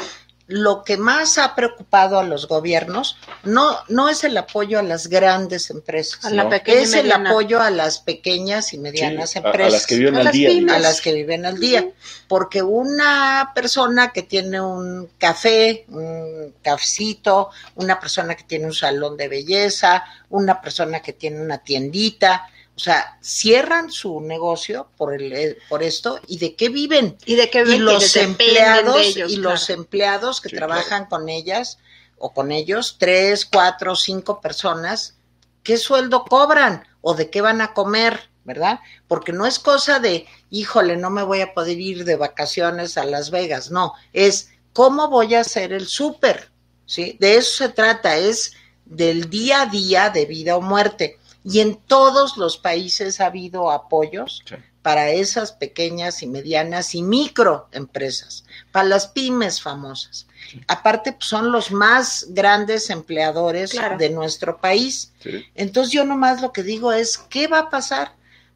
lo 0.48 0.84
que 0.84 0.96
más 0.96 1.38
ha 1.38 1.56
preocupado 1.56 2.20
a 2.20 2.22
los 2.22 2.46
gobiernos 2.46 3.16
no, 3.42 3.76
no 3.88 4.08
es 4.08 4.22
el 4.22 4.36
apoyo 4.36 4.78
a 4.78 4.82
las 4.84 5.08
grandes 5.08 5.70
empresas, 5.70 6.24
A 6.24 6.30
la 6.30 6.44
No. 6.44 6.50
pequeña 6.50 6.78
y 6.78 6.82
es 6.84 6.94
el 6.94 7.10
apoyo 7.10 7.60
a 7.60 7.70
las 7.70 7.98
pequeñas 7.98 8.72
y 8.72 8.78
medianas 8.78 9.30
Sí, 9.32 9.38
a- 9.40 9.42
a, 9.42 9.46
empresas. 9.46 9.72
las 9.72 9.86
que 9.88 9.96
viven 9.96 10.14
A 10.14 10.18
al 10.20 10.24
las 10.26 10.32
día. 10.34 10.48
pymes. 10.50 10.74
a 10.74 10.78
las 10.78 11.00
que 11.00 11.12
viven 11.14 11.46
al 11.46 11.58
día, 11.58 11.90
porque 12.28 12.62
una 12.62 13.50
persona 13.56 14.12
que 14.12 14.22
tiene 14.22 14.60
un 14.60 15.10
café, 15.18 15.84
un 15.88 16.54
cafecito, 16.62 17.50
una 17.74 17.98
persona 17.98 18.36
que 18.36 18.44
tiene 18.44 18.66
un 18.66 18.74
salón 18.74 19.16
de 19.16 19.26
belleza, 19.26 20.04
una 20.30 20.60
persona 20.60 21.02
que 21.02 21.12
tiene 21.12 21.40
una 21.40 21.58
tiendita, 21.58 22.48
o 22.76 22.78
sea, 22.78 23.16
cierran 23.22 23.90
su 23.90 24.20
negocio 24.20 24.90
por 24.98 25.14
el 25.14 25.32
eh, 25.32 25.58
por 25.70 25.82
esto 25.82 26.20
y 26.26 26.36
de 26.36 26.54
qué 26.54 26.68
viven 26.68 27.16
Y 27.24 27.34
de 27.36 27.48
qué 27.48 27.60
y 27.60 27.64
ven 27.64 27.72
que 27.72 27.78
los 27.78 28.16
empleados 28.16 28.96
de 28.96 29.06
ellos, 29.06 29.32
y 29.32 29.36
claro. 29.36 29.50
los 29.50 29.70
empleados 29.70 30.40
que 30.42 30.50
Sí, 30.50 30.56
trabajan 30.56 31.06
con 31.06 31.30
ellas 31.30 31.78
o 32.18 32.34
con 32.34 32.52
ellos 32.52 32.96
tres, 32.98 33.46
cuatro, 33.46 33.96
cinco 33.96 34.40
personas, 34.40 35.16
¿qué 35.62 35.78
sueldo 35.78 36.24
cobran 36.24 36.86
o 37.00 37.14
de 37.14 37.30
qué 37.30 37.40
van 37.40 37.60
a 37.60 37.72
comer? 37.72 38.30
¿Verdad? 38.44 38.78
Porque 39.08 39.32
no 39.32 39.44
es 39.44 39.58
cosa 39.58 39.98
de, 39.98 40.26
híjole, 40.50 40.96
no 40.96 41.10
me 41.10 41.24
voy 41.24 41.40
a 41.40 41.52
poder 41.52 41.80
ir 41.80 42.04
de 42.04 42.14
vacaciones 42.14 42.96
a 42.96 43.04
Las 43.04 43.30
Vegas, 43.30 43.72
no, 43.72 43.94
es 44.12 44.50
cómo 44.72 45.08
voy 45.08 45.34
a 45.34 45.40
hacer 45.40 45.72
el 45.72 45.88
súper, 45.88 46.50
¿sí? 46.84 47.16
De 47.18 47.36
eso 47.36 47.64
se 47.64 47.70
trata, 47.70 48.16
es 48.16 48.52
del 48.84 49.28
día 49.30 49.62
a 49.62 49.66
día 49.66 50.10
de 50.10 50.26
vida 50.26 50.56
o 50.56 50.60
muerte. 50.60 51.18
Y 51.48 51.60
en 51.60 51.76
todos 51.76 52.36
los 52.36 52.58
países 52.58 53.20
ha 53.20 53.26
habido 53.26 53.70
apoyos 53.70 54.42
Sí. 54.46 54.56
para 54.82 55.10
esas 55.10 55.52
pequeñas 55.52 56.22
y 56.22 56.26
medianas 56.26 56.94
y 56.94 57.02
microempresas, 57.02 58.44
para 58.72 58.88
las 58.88 59.08
pymes 59.08 59.60
famosas. 59.60 60.26
Aparte, 60.68 61.12
pues, 61.12 61.26
son 61.28 61.50
los 61.52 61.70
más 61.72 62.26
grandes 62.30 62.90
empleadores 62.90 63.70
Claro. 63.72 63.96
de 63.98 64.10
nuestro 64.10 64.58
país. 64.60 65.12
Sí. 65.22 65.44
Entonces 65.54 65.92
yo 65.92 66.04
nomás 66.04 66.40
lo 66.40 66.52
que 66.52 66.62
digo 66.62 66.92
es, 66.92 67.18
¿qué 67.18 67.46
va 67.48 67.60
a 67.60 67.70
pasar? 67.70 68.12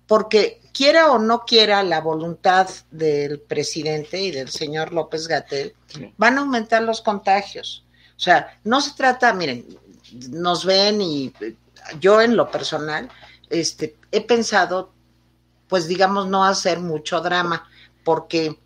Porque 0.06 0.60
quiera 0.72 1.10
o 1.10 1.18
no 1.18 1.44
quiera 1.44 1.82
la 1.82 2.00
voluntad 2.00 2.68
del 2.90 3.40
presidente 3.40 4.20
y 4.20 4.30
del 4.30 4.50
señor 4.50 4.92
López 4.92 5.26
Gatel, 5.26 5.74
Sí. 5.88 6.12
van 6.16 6.38
a 6.38 6.42
aumentar 6.42 6.82
los 6.82 7.00
contagios. 7.00 7.84
O 8.16 8.20
sea, 8.20 8.58
no 8.64 8.80
se 8.80 8.92
trata, 8.94 9.32
miren, 9.32 9.66
nos 10.30 10.64
ven 10.64 11.00
y 11.00 11.32
eh, 11.40 11.54
yo 11.98 12.20
en 12.20 12.36
lo 12.36 12.50
personal, 12.50 13.08
este, 13.48 13.96
he 14.12 14.20
pensado, 14.20 14.92
pues 15.68 15.86
digamos, 15.86 16.28
no 16.28 16.44
hacer 16.44 16.80
mucho 16.80 17.20
drama, 17.20 17.68
porque 18.04 18.58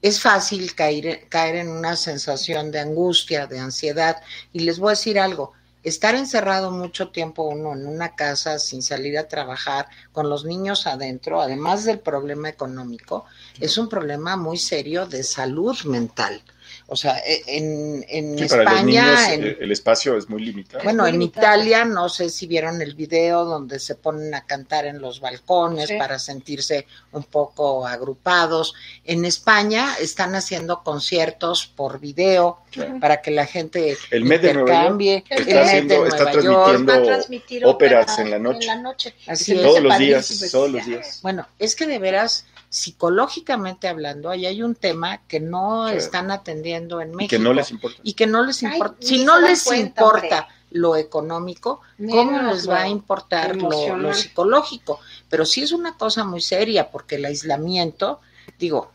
es 0.00 0.20
fácil 0.20 0.74
caer, 0.74 1.28
caer 1.28 1.56
en 1.56 1.68
una 1.70 1.96
sensación 1.96 2.70
de 2.70 2.80
angustia, 2.80 3.46
de 3.46 3.58
ansiedad. 3.58 4.16
Y 4.52 4.60
les 4.60 4.78
voy 4.78 4.88
a 4.88 4.90
decir 4.90 5.18
algo, 5.18 5.52
estar 5.82 6.14
encerrado 6.14 6.70
mucho 6.70 7.10
tiempo 7.10 7.44
uno 7.44 7.72
en 7.72 7.86
una 7.86 8.14
casa 8.14 8.58
sin 8.58 8.82
salir 8.82 9.18
a 9.18 9.28
trabajar, 9.28 9.88
con 10.12 10.28
los 10.28 10.44
niños 10.44 10.86
adentro, 10.86 11.40
además 11.40 11.84
del 11.84 12.00
problema 12.00 12.48
económico, 12.48 13.24
es 13.60 13.78
un 13.78 13.88
problema 13.88 14.36
muy 14.36 14.58
serio 14.58 15.06
de 15.06 15.22
salud 15.22 15.76
mental. 15.84 16.42
O 16.90 16.96
sea, 16.96 17.18
e- 17.18 17.42
en, 17.46 18.02
en 18.08 18.38
Sí, 18.38 18.46
para 18.48 18.64
los 18.64 18.72
España, 18.72 18.82
niños 19.04 19.28
en, 19.28 19.44
eh, 19.44 19.56
el 19.60 19.72
espacio 19.72 20.16
es 20.16 20.26
muy 20.30 20.42
limitado. 20.42 20.82
bueno, 20.84 21.02
muy 21.02 21.10
en 21.10 21.18
limitado. 21.18 21.46
Italia, 21.46 21.84
no 21.84 22.08
sé 22.08 22.30
si 22.30 22.46
vieron 22.46 22.80
el 22.80 22.94
video 22.94 23.44
donde 23.44 23.78
se 23.78 23.94
ponen 23.94 24.34
a 24.34 24.46
cantar 24.46 24.86
en 24.86 24.98
los 24.98 25.20
balcones 25.20 25.88
Sí. 25.88 25.96
para 25.98 26.18
sentirse 26.18 26.86
un 27.12 27.24
poco 27.24 27.86
agrupados. 27.86 28.74
En 29.04 29.26
España 29.26 29.96
están 30.00 30.34
haciendo 30.34 30.82
conciertos 30.82 31.66
por 31.66 32.00
video 32.00 32.60
para 33.00 33.20
que 33.20 33.32
la 33.32 33.44
gente 33.44 33.96
El 34.10 34.24
Met 34.24 34.40
de 34.40 34.54
Nueva 34.54 34.84
York 34.98 35.26
está 35.28 35.34
el 35.36 35.44
Met 35.44 35.54
de 35.54 35.60
haciendo- 35.60 36.06
está 36.06 36.30
transmitiendo 36.30 37.02
transmitir 37.02 37.66
óperas 37.66 38.04
ópera 38.12 38.22
en 38.24 38.30
la 38.30 38.38
noche. 38.38 38.60
En 38.62 38.66
la 38.66 38.76
noche. 38.76 39.14
Así 39.26 39.44
Se 39.44 39.54
me 39.56 39.60
es. 39.60 39.66
todos 39.66 39.82
los 39.82 39.98
días, 39.98 40.30
ese 40.30 40.48
todos 40.50 40.70
los 40.70 40.86
días. 40.86 41.18
Bueno, 41.22 41.46
es 41.58 41.76
que 41.76 41.86
de 41.86 41.98
veras, 41.98 42.46
psicológicamente 42.70 43.88
hablando, 43.88 44.30
ahí 44.30 44.46
hay 44.46 44.62
un 44.62 44.74
tema 44.74 45.22
que 45.26 45.40
no 45.40 45.84
Claro. 45.84 45.98
están 45.98 46.30
atendiendo 46.30 47.00
en 47.00 47.12
Y 47.12 47.16
México. 47.16 47.30
que 47.30 47.38
no 47.38 47.52
les 47.52 47.70
importa. 47.70 48.00
y 48.02 48.12
que 48.14 48.26
no 48.26 48.44
les 48.44 48.62
importa. 48.62 48.96
si 49.00 49.24
no 49.24 49.38
les 49.40 49.64
cuenta, 49.64 50.02
importa 50.02 50.38
hombre. 50.40 50.54
lo 50.72 50.96
económico, 50.96 51.80
¿cómo 52.10 52.42
les 52.42 52.68
va 52.68 52.82
a 52.82 52.88
importar 52.88 53.56
lo, 53.56 54.12
psicológico? 54.14 55.00
Pero 55.28 55.44
sí 55.46 55.62
es 55.62 55.72
una 55.72 55.96
cosa 55.96 56.24
muy 56.24 56.40
seria, 56.40 56.90
porque 56.90 57.14
el 57.16 57.24
aislamiento, 57.24 58.20
digo, 58.58 58.90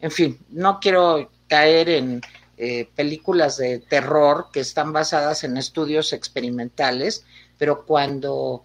en 0.00 0.10
fin, 0.10 0.38
no 0.50 0.78
quiero 0.80 1.30
caer 1.48 1.88
en 1.88 2.20
eh, 2.58 2.88
películas 2.94 3.56
de 3.56 3.78
terror 3.78 4.48
que 4.52 4.60
están 4.60 4.92
basadas 4.92 5.44
en 5.44 5.56
estudios 5.56 6.12
experimentales, 6.12 7.24
pero 7.56 7.84
cuando, 7.86 8.64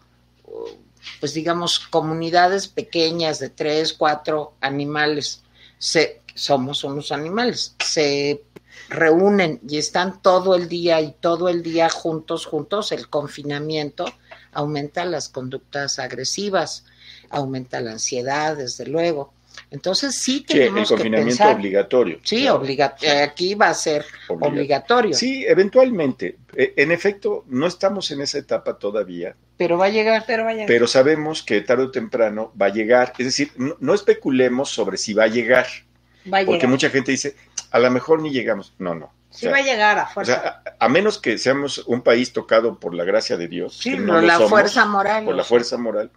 pues 1.20 1.34
digamos, 1.34 1.80
comunidades 1.80 2.68
pequeñas 2.68 3.40
de 3.40 3.50
tres, 3.50 3.94
cuatro 3.94 4.54
animales, 4.62 5.44
se, 5.78 6.22
somos 6.34 6.84
unos 6.84 7.12
animales, 7.12 7.76
se 7.84 8.44
reúnen 8.90 9.60
y 9.68 9.78
están 9.78 10.22
todo 10.22 10.56
el 10.56 10.68
día 10.68 11.02
y 11.02 11.12
todo 11.12 11.50
el 11.50 11.64
día 11.64 11.90
juntos, 11.90 12.46
juntos, 12.46 12.92
el 12.92 13.10
confinamiento 13.10 14.06
aumenta 14.54 15.06
las 15.06 15.30
conductas 15.30 16.00
agresivas, 16.00 16.86
aumenta 17.30 17.82
la 17.82 17.94
ansiedad, 17.94 18.56
desde 18.56 18.86
luego. 18.86 19.34
Entonces 19.74 20.16
sí 20.16 20.46
Sí, 20.48 20.54
el 20.60 20.68
tenemos 20.68 20.88
que 20.90 20.94
confinamiento 20.96 21.30
pensar. 21.40 21.56
obligatorio. 21.56 22.20
Sí, 22.24 22.44
Claro. 22.44 22.56
obliga- 22.62 22.96
eh, 23.02 23.24
aquí 23.24 23.56
va 23.56 23.70
a 23.70 23.74
ser 23.74 24.06
Obligatorio. 24.28 24.54
obligatorio, 24.62 25.14
Sí, 25.16 25.44
eventualmente. 25.48 26.38
Eh, 26.56 26.74
En 26.78 26.92
efecto, 26.92 27.44
no 27.48 27.66
estamos 27.68 28.12
en 28.12 28.22
esa 28.22 28.38
etapa 28.38 28.78
todavía, 28.78 29.36
pero 29.58 29.78
va 29.80 29.88
a 29.88 29.90
llegar. 29.90 30.24
Pero 30.28 30.46
vaya. 30.46 30.66
pero 30.68 30.86
sabemos 30.88 31.42
que 31.42 31.60
tarde 31.62 31.86
o 31.86 31.92
temprano 31.92 32.54
va 32.62 32.68
a 32.68 32.70
llegar. 32.70 33.14
Es 33.18 33.26
decir, 33.26 33.52
no, 33.58 33.76
no 33.80 33.94
especulemos 33.96 34.70
sobre 34.70 34.98
si 34.98 35.14
va 35.16 35.24
a 35.24 35.28
llegar, 35.28 35.66
va 36.32 36.38
a 36.38 36.46
porque 36.46 36.60
llegar. 36.60 36.70
mucha 36.70 36.90
gente 36.92 37.12
dice, 37.12 37.36
a 37.72 37.80
lo 37.80 37.90
mejor 37.90 38.22
ni 38.22 38.30
llegamos. 38.32 38.74
No, 38.78 38.94
no. 38.94 39.06
O 39.06 39.12
Sí 39.36 39.40
sea, 39.42 39.52
va 39.52 39.58
a 39.58 39.62
llegar 39.64 39.98
a 39.98 40.04
o 40.04 40.08
fuerza. 40.10 40.34
sea, 40.40 40.62
a, 40.80 40.86
a 40.86 40.90
menos 40.90 41.18
que 41.18 41.40
seamos 41.40 41.80
un 41.88 42.04
país 42.04 42.32
tocado 42.32 42.78
por 42.80 42.94
la 42.94 43.04
gracia 43.06 43.36
de 43.38 43.48
Dios, 43.48 43.80
Sí, 43.82 43.90
que 43.90 43.96
por 43.98 44.06
no 44.06 44.22
la 44.22 44.36
somos, 44.36 44.50
fuerza 44.52 44.86
moral. 44.86 45.26
por 45.26 45.34
la 45.34 45.44
fuerza 45.44 45.78
moral, 45.80 46.12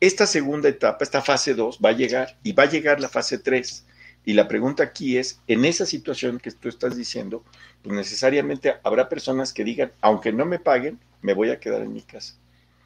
esta 0.00 0.26
segunda 0.26 0.68
etapa, 0.68 1.04
esta 1.04 1.22
fase 1.22 1.54
2, 1.54 1.78
va 1.84 1.90
a 1.90 1.92
llegar 1.92 2.36
y 2.42 2.52
va 2.52 2.64
a 2.64 2.70
llegar 2.70 3.00
la 3.00 3.08
fase 3.08 3.38
3. 3.38 3.84
Y 4.24 4.34
la 4.34 4.48
pregunta 4.48 4.82
aquí 4.82 5.16
es, 5.16 5.40
en 5.46 5.64
esa 5.64 5.86
situación 5.86 6.38
que 6.38 6.50
tú 6.52 6.68
estás 6.68 6.96
diciendo, 6.96 7.42
pues 7.82 7.94
necesariamente 7.94 8.74
habrá 8.82 9.08
personas 9.08 9.52
que 9.52 9.64
digan, 9.64 9.92
aunque 10.00 10.32
no 10.32 10.44
me 10.44 10.58
paguen, 10.58 10.98
me 11.22 11.32
voy 11.34 11.50
a 11.50 11.58
quedar 11.60 11.82
en 11.82 11.92
mi 11.92 12.02
casa. 12.02 12.34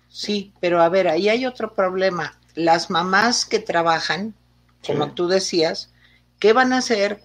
Sí, 0.08 0.52
pero 0.60 0.80
a 0.80 0.88
ver, 0.88 1.08
ahí 1.08 1.28
hay 1.28 1.44
otro 1.46 1.74
problema. 1.74 2.38
Las 2.54 2.88
mamás 2.90 3.44
que 3.44 3.58
trabajan, 3.58 4.34
como 4.86 5.06
Sí. 5.06 5.12
tú 5.14 5.26
decías, 5.28 5.92
¿qué 6.38 6.52
van 6.52 6.72
a 6.72 6.78
hacer? 6.78 7.20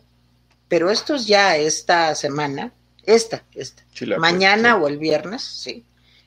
Pero 0.68 0.90
esto 0.90 1.16
es 1.16 1.28
ya 1.28 1.56
esta 1.58 2.16
semana, 2.16 2.74
esta, 3.04 3.44
esta, 3.54 3.84
Sí, 3.94 4.06
mañana 4.18 4.74
sí. 4.76 4.82
o 4.82 4.88
el 4.88 4.98
viernes, 4.98 5.44
sí. 5.44 5.86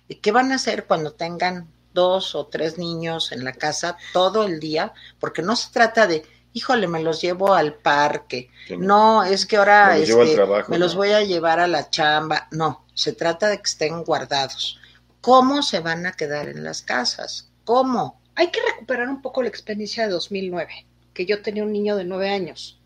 ¿Y 0.08 0.16
qué 0.16 0.30
van 0.30 0.52
a 0.52 0.56
hacer 0.56 0.84
cuando 0.86 1.12
tengan 1.14 1.66
dos 1.94 2.34
o 2.34 2.46
tres 2.46 2.78
niños 2.78 3.32
en 3.32 3.44
la 3.44 3.52
casa 3.52 3.96
todo 4.12 4.44
el 4.44 4.60
día? 4.60 4.92
Porque 5.20 5.42
no 5.42 5.56
se 5.56 5.70
trata 5.72 6.06
de, 6.06 6.24
híjole, 6.52 6.88
me 6.88 7.02
los 7.02 7.20
llevo 7.20 7.54
al 7.54 7.74
parque. 7.74 8.50
Sí, 8.66 8.76
No, 8.76 9.22
es 9.24 9.46
que 9.46 9.56
ahora 9.56 9.88
Me 9.92 9.98
los 10.00 10.08
llevo 10.08 10.20
al 10.22 10.26
este, 10.28 10.36
trabajo, 10.36 10.70
me 10.70 10.78
los 10.78 10.92
no. 10.94 10.98
voy 10.98 11.10
a 11.12 11.22
llevar 11.22 11.60
a 11.60 11.66
la 11.66 11.90
chamba. 11.90 12.48
No, 12.50 12.84
se 12.94 13.12
trata 13.12 13.48
de 13.48 13.56
que 13.58 13.64
estén 13.64 14.04
guardados. 14.04 14.78
¿Cómo 15.20 15.62
se 15.62 15.80
van 15.80 16.04
a 16.06 16.12
quedar 16.12 16.48
en 16.48 16.64
las 16.64 16.82
casas? 16.82 17.48
¿Cómo? 17.64 18.20
Hay 18.34 18.50
que 18.50 18.60
recuperar 18.72 19.08
un 19.08 19.22
poco 19.22 19.42
la 19.42 19.48
experiencia 19.48 20.04
de 20.06 20.10
2009, 20.12 20.86
que 21.14 21.26
yo 21.26 21.42
tenía 21.42 21.62
un 21.62 21.72
niño 21.72 21.96
de 21.96 22.04
nueve 22.04 22.30
años 22.30 22.80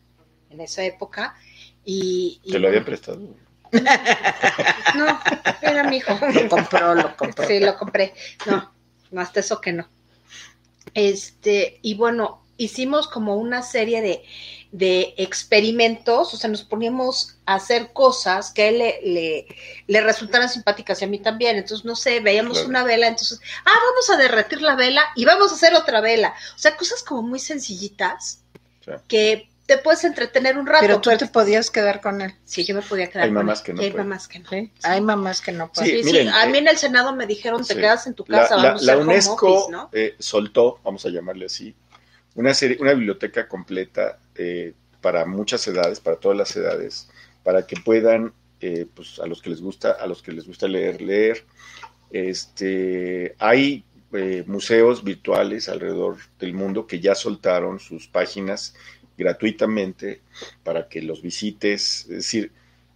en 0.51 0.61
esa 0.61 0.83
época 0.85 1.35
y... 1.85 2.41
y 2.45 2.53
Te 2.53 2.59
lo 2.59 2.69
había 2.69 2.85
prestado. 2.85 3.21
No, 4.97 5.21
era 5.63 5.85
mi 5.85 5.97
hijo. 5.99 6.13
Lo 6.33 6.49
compró, 6.49 6.95
lo 6.95 7.17
compró. 7.17 7.47
Sí, 7.47 7.61
lo 7.61 7.77
compré. 7.77 8.15
No, 8.47 8.73
hasta 9.17 9.41
eso 9.41 9.61
que 9.61 9.73
no. 9.73 9.89
Este, 10.95 11.79
y 11.83 11.95
bueno, 11.95 12.43
hicimos 12.57 13.07
como 13.09 13.37
una 13.37 13.63
serie 13.63 14.01
de, 14.01 14.23
de 14.73 15.15
experimentos, 15.19 16.33
o 16.33 16.37
sea, 16.37 16.49
nos 16.49 16.63
poníamos 16.63 17.37
a 17.45 17.57
hacer 17.57 17.93
cosas 17.93 18.51
que 18.53 18.63
a 18.63 18.69
él 18.69 18.79
le, 18.79 19.01
le, 19.05 19.47
le 19.87 20.01
resultaran 20.01 20.49
simpáticas 20.49 21.01
y 21.03 21.05
a 21.05 21.09
mí 21.09 21.19
también. 21.19 21.57
Entonces, 21.57 21.85
no 21.85 21.97
sé, 21.97 22.21
veíamos 22.21 22.55
Claro. 22.59 22.69
una 22.71 22.85
vela, 22.85 23.09
entonces, 23.09 23.41
ah, 23.65 23.79
vamos 23.91 24.11
a 24.11 24.17
derretir 24.17 24.63
la 24.63 24.75
vela 24.77 25.03
y 25.17 25.25
vamos 25.25 25.51
a 25.53 25.55
hacer 25.55 25.75
otra 25.75 26.01
vela. 26.01 26.35
O 26.55 26.59
sea, 26.59 26.77
cosas 26.77 27.03
como 27.03 27.23
muy 27.23 27.39
sencillitas 27.39 28.41
Sí. 28.85 28.93
que 29.09 29.51
te 29.67 29.79
puedes 29.79 30.05
entretener 30.05 30.57
un 30.57 30.67
rato. 30.67 30.81
Pero 30.81 31.01
tú 31.01 31.11
te 31.17 31.27
podías 31.27 31.71
quedar 31.71 32.01
con 32.01 32.21
él. 32.23 32.35
Sí, 32.45 32.65
yo 32.65 32.75
me 32.75 32.83
podía 32.83 33.09
quedar 33.09 33.25
Hay 33.25 33.31
con 33.31 33.35
mamás 33.35 33.61
él, 33.61 33.65
que 33.67 33.73
no 33.75 33.83
y 33.83 33.85
hay 33.87 33.93
mamás 33.93 34.29
que 34.29 34.39
no. 34.39 34.49
¿sí? 34.49 34.73
Hay 34.85 35.01
mamás 35.01 35.41
que 35.41 35.53
no 35.53 35.67
Sí, 35.67 35.71
pueden. 35.75 35.91
Sí, 35.91 35.99
sí, 36.05 36.05
miren, 36.13 36.29
a 36.29 36.47
mí 36.47 36.59
eh, 36.59 36.61
en 36.61 36.69
el 36.69 36.77
Senado 36.79 37.15
me 37.17 37.27
dijeron, 37.27 37.65
te 37.65 37.75
sí. 37.75 37.81
quedas 37.81 38.07
en 38.07 38.15
tu 38.15 38.25
casa, 38.25 38.57
la- 38.57 38.63
vamos 38.69 38.83
a 38.83 38.85
la 38.87 38.93
hacer 38.93 39.03
home 39.03 39.13
UNESCO 39.15 39.53
office, 39.53 39.73
¿no? 39.73 39.91
eh, 39.93 40.15
soltó, 40.19 40.81
vamos 40.85 41.05
a 41.05 41.09
llamarle 41.11 41.47
así, 41.47 41.75
una 42.37 42.55
serie, 42.55 42.77
una 42.81 42.93
biblioteca 42.93 43.49
completa 43.49 44.19
eh, 44.37 44.75
para 45.01 45.27
muchas 45.27 45.67
edades, 45.67 46.01
para 46.01 46.17
todas 46.17 46.37
las 46.39 46.55
edades, 46.57 47.09
para 47.43 47.67
que 47.67 47.77
puedan, 47.77 48.33
eh, 48.61 48.87
pues 48.95 49.19
a 49.19 49.27
los 49.27 49.43
que 49.43 49.51
les 49.51 49.61
gusta, 49.61 49.93
a 49.93 50.07
los 50.07 50.23
que 50.23 50.33
les 50.33 50.47
gusta 50.47 50.69
leer, 50.69 51.01
leer. 51.01 51.45
Este, 52.11 53.35
hay 53.39 53.85
eh, 54.13 54.45
museos 54.47 55.03
virtuales 55.05 55.69
alrededor 55.69 56.17
del 56.39 56.55
mundo 56.55 56.87
que 56.87 57.01
ya 57.01 57.15
soltaron 57.15 57.81
sus 57.81 58.07
páginas 58.09 58.75
gratuitamente 59.17 60.21
para 60.63 60.89
que 60.89 61.03
los 61.03 61.23
visites, 61.23 62.03
es 62.03 62.09
decir, 62.09 62.53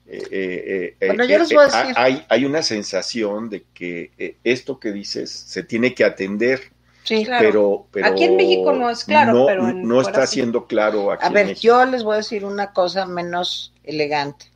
eh, 0.07 0.23
eh, 0.31 0.97
eh, 1.01 1.07
Bueno, 1.07 1.25
eh, 1.25 1.29
yo 1.29 1.39
les 1.39 1.53
voy 1.53 1.65
a 1.65 1.67
decir- 1.67 1.95
hay, 1.97 2.25
hay 2.29 2.45
una 2.45 2.63
sensación 2.63 3.49
de 3.49 3.65
que 3.73 4.37
esto 4.45 4.79
que 4.81 4.93
dices 4.93 5.31
se 5.31 5.63
tiene 5.63 5.95
que 5.95 6.05
atender, 6.05 6.61
Sí. 7.03 7.25
Claro. 7.25 7.47
pero, 7.47 7.87
pero 7.93 8.07
Aquí 8.09 8.25
en 8.25 8.37
México 8.37 8.73
no 8.73 8.91
es 8.91 9.05
claro, 9.05 9.33
no, 9.33 9.47
pero 9.47 9.69
en- 9.69 9.89
no 9.89 10.01
está 10.03 10.27
sí. 10.27 10.35
siendo 10.35 10.67
claro 10.67 11.11
aquí 11.11 11.25
A 11.25 11.31
ver, 11.31 11.55
yo 11.55 11.85
les 11.87 12.03
voy 12.05 12.15
a 12.15 12.17
decir 12.19 12.45
una 12.45 12.73
cosa 12.73 13.07
menos 13.07 13.73
elegante. 13.85 14.47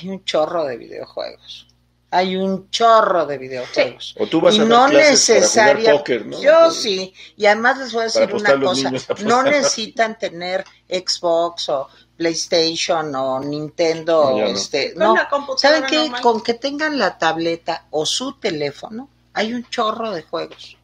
Hay 0.00 0.08
un 0.08 0.24
chorro 0.24 0.64
de 0.64 0.76
videojuegos. 0.76 1.68
Hay 2.14 2.36
un 2.36 2.70
chorro 2.70 3.26
de 3.26 3.38
videojuegos. 3.38 4.14
O 4.20 4.28
tú 4.28 4.40
vas 4.40 4.54
y 4.54 4.60
a 4.60 4.64
no 4.64 4.86
necesaria. 4.86 5.82
jugar 5.82 5.96
póker, 5.98 6.26
¿no? 6.26 6.40
Yo 6.40 6.70
sí. 6.70 7.12
Y 7.36 7.46
además 7.46 7.78
les 7.78 7.92
voy 7.92 8.02
a 8.02 8.04
decir 8.04 8.32
una 8.32 8.60
cosa. 8.60 8.92
No 9.24 9.42
necesitan 9.42 10.16
tener 10.16 10.64
Xbox 10.88 11.68
o 11.70 11.88
PlayStation 12.16 13.12
o 13.16 13.40
Nintendo. 13.40 14.30
No, 14.30 14.46
este, 14.46 14.94
no. 14.94 15.16
¿Saben 15.56 15.86
qué? 15.88 15.96
normal. 15.96 16.20
Con 16.20 16.40
que 16.40 16.54
tengan 16.54 16.98
la 17.00 17.18
tableta 17.18 17.86
o 17.90 18.06
su 18.06 18.38
teléfono, 18.38 19.08
hay 19.32 19.52
un 19.52 19.68
chorro 19.68 20.12
de 20.12 20.22
juegos. 20.22 20.76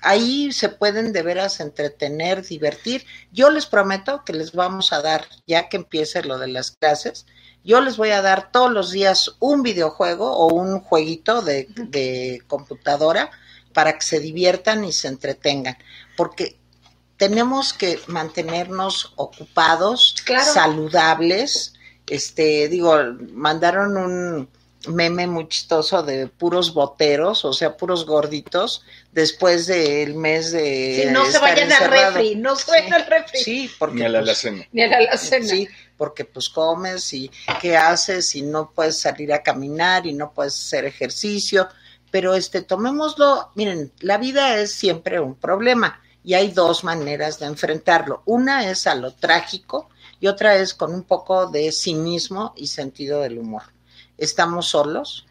Ahí 0.00 0.52
se 0.52 0.70
pueden 0.70 1.12
de 1.12 1.22
veras 1.22 1.60
entretener, 1.60 2.46
divertir. 2.46 3.04
Yo 3.30 3.50
les 3.50 3.66
prometo 3.66 4.24
que 4.24 4.32
les 4.32 4.52
vamos 4.52 4.94
a 4.94 5.02
dar, 5.02 5.26
ya 5.46 5.68
que 5.68 5.76
empiece 5.76 6.22
lo 6.22 6.38
de 6.38 6.48
las 6.48 6.70
clases, 6.70 7.26
yo 7.64 7.80
les 7.80 7.96
voy 7.96 8.10
a 8.10 8.22
dar 8.22 8.50
todos 8.50 8.70
los 8.70 8.90
días 8.90 9.36
un 9.38 9.62
videojuego 9.62 10.30
o 10.30 10.52
un 10.52 10.80
jueguito 10.80 11.42
de, 11.42 11.68
de 11.76 12.42
computadora 12.46 13.30
para 13.72 13.94
que 13.94 14.02
se 14.02 14.20
diviertan 14.20 14.84
y 14.84 14.92
se 14.92 15.08
entretengan, 15.08 15.76
porque 16.16 16.58
tenemos 17.16 17.72
que 17.72 18.00
mantenernos 18.08 19.12
ocupados, 19.16 20.16
Claro. 20.24 20.52
saludables. 20.52 21.74
Este, 22.06 22.68
digo, 22.68 22.96
mandaron 23.32 23.96
un 23.96 24.48
meme 24.88 25.26
muy 25.26 25.48
chistoso 25.48 26.02
de 26.02 26.26
puros 26.26 26.74
boteros, 26.74 27.44
o 27.44 27.52
sea, 27.52 27.76
puros 27.76 28.06
gorditos, 28.06 28.82
después 29.12 29.66
del 29.66 30.14
mes 30.14 30.52
de 30.52 31.04
Si 31.04 31.10
no 31.12 31.24
se 31.26 31.38
vayan 31.38 31.72
al 31.72 31.90
refri, 31.90 32.34
no 32.36 32.56
se 32.56 32.70
vayan 32.70 32.94
al 32.94 33.06
refri. 33.06 33.38
Sí, 33.38 33.70
porque 33.78 33.96
Ni 33.96 34.04
a 34.04 34.08
la 34.08 34.18
pues, 34.20 34.28
alacena. 34.28 34.68
Ni 34.72 34.82
a 34.82 34.86
la 34.88 34.96
alacena. 34.96 35.46
Sí, 35.46 35.68
porque 35.96 36.24
pues 36.24 36.48
comes 36.48 37.12
y 37.12 37.30
qué 37.60 37.76
haces 37.76 38.34
y 38.34 38.42
no 38.42 38.72
puedes 38.74 38.98
salir 38.98 39.32
a 39.32 39.42
caminar 39.42 40.06
y 40.06 40.12
no 40.12 40.32
puedes 40.32 40.54
hacer 40.54 40.84
ejercicio, 40.84 41.68
pero 42.10 42.34
este 42.34 42.62
tomémoslo, 42.62 43.50
miren, 43.54 43.92
la 44.00 44.18
vida 44.18 44.56
es 44.56 44.72
siempre 44.72 45.20
un 45.20 45.34
problema 45.34 46.00
y 46.24 46.34
hay 46.34 46.50
dos 46.50 46.84
maneras 46.84 47.38
de 47.38 47.46
enfrentarlo. 47.46 48.22
Una 48.26 48.68
es 48.68 48.86
a 48.86 48.94
lo 48.94 49.12
trágico 49.12 49.88
y 50.20 50.26
otra 50.26 50.56
es 50.56 50.74
con 50.74 50.94
un 50.94 51.02
poco 51.02 51.48
de 51.48 51.72
cinismo 51.72 52.52
y 52.56 52.68
sentido 52.68 53.20
del 53.20 53.38
humor. 53.38 53.62
Estamos 54.22 54.68
solos, 54.68 55.26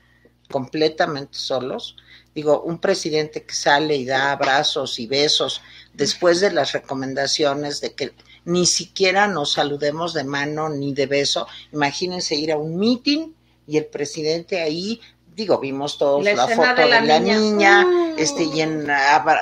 completamente 0.49 1.37
solos. 1.37 1.95
Digo, 2.35 2.61
un 2.61 2.77
presidente 2.79 3.43
que 3.43 3.53
sale 3.53 3.95
y 3.95 4.05
da 4.05 4.33
abrazos 4.33 4.99
y 4.99 5.07
besos 5.07 5.61
después 5.93 6.41
de 6.41 6.51
las 6.51 6.73
recomendaciones 6.73 7.79
de 7.79 7.93
que 7.93 8.13
ni 8.43 8.65
siquiera 8.65 9.27
nos 9.27 9.53
saludemos 9.53 10.13
de 10.13 10.25
mano 10.25 10.67
ni 10.67 10.93
de 10.93 11.05
beso. 11.05 11.47
Imagínense 11.71 12.35
ir 12.35 12.51
a 12.51 12.57
un 12.57 12.75
meeting 12.75 13.31
y 13.65 13.77
el 13.77 13.85
presidente 13.85 14.61
ahí, 14.61 14.99
digo, 15.35 15.59
vimos 15.59 15.97
todos 15.97 16.23
La 16.23 16.33
la, 16.33 16.47
foto 16.47 16.75
de 16.75 16.87
la 16.89 17.01
niña, 17.19 17.37
niña. 17.37 17.85
Mm. 17.85 18.15
este, 18.17 18.43
y 18.43 18.61
en, 18.61 18.87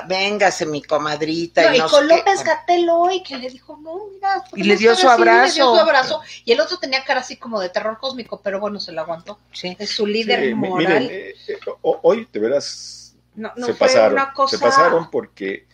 véngase 0.06 0.66
mi 0.66 0.82
comadrita. 0.82 1.62
No, 1.68 1.74
y 1.74 1.78
y 1.78 1.80
con. 1.80 2.08
López 2.08 2.44
Gatel 2.44 2.88
hoy 2.90 3.22
que 3.22 3.36
le 3.38 3.50
dijo, 3.50 3.76
no, 3.82 3.96
mira. 4.14 4.42
¿por 4.48 4.58
qué 4.58 4.60
Y 4.60 4.64
le 4.64 4.76
dio 4.76 4.94
su 4.94 5.08
así? 5.08 5.22
Le 5.22 5.30
abrazo. 5.30 5.54
dio 5.54 5.64
su 5.74 5.80
abrazo. 5.80 6.20
Y 6.44 6.52
el 6.52 6.60
otro 6.60 6.78
tenía 6.78 7.04
cara 7.04 7.20
así 7.20 7.36
como 7.36 7.60
de 7.60 7.68
terror 7.68 7.98
cósmico, 8.00 8.40
pero 8.42 8.60
bueno, 8.60 8.78
se 8.80 8.92
lo 8.92 9.00
aguantó. 9.02 9.38
Sí. 9.52 9.76
Es 9.78 9.90
su 9.90 10.06
líder 10.06 10.48
Sí, 10.48 10.54
moral. 10.54 10.76
miren, 10.78 11.02
eh, 11.10 11.34
eh, 11.48 11.58
ho- 11.82 11.98
hoy 12.02 12.26
de 12.32 12.40
veras 12.40 12.99
no, 13.34 13.52
no 13.56 13.66
se 13.66 13.72
fue 13.74 13.86
pasaron. 13.86 14.12
una 14.14 14.32
cosa 14.32 14.56
Se 14.56 14.62
pasaron 14.62 15.10
porque 15.10 15.66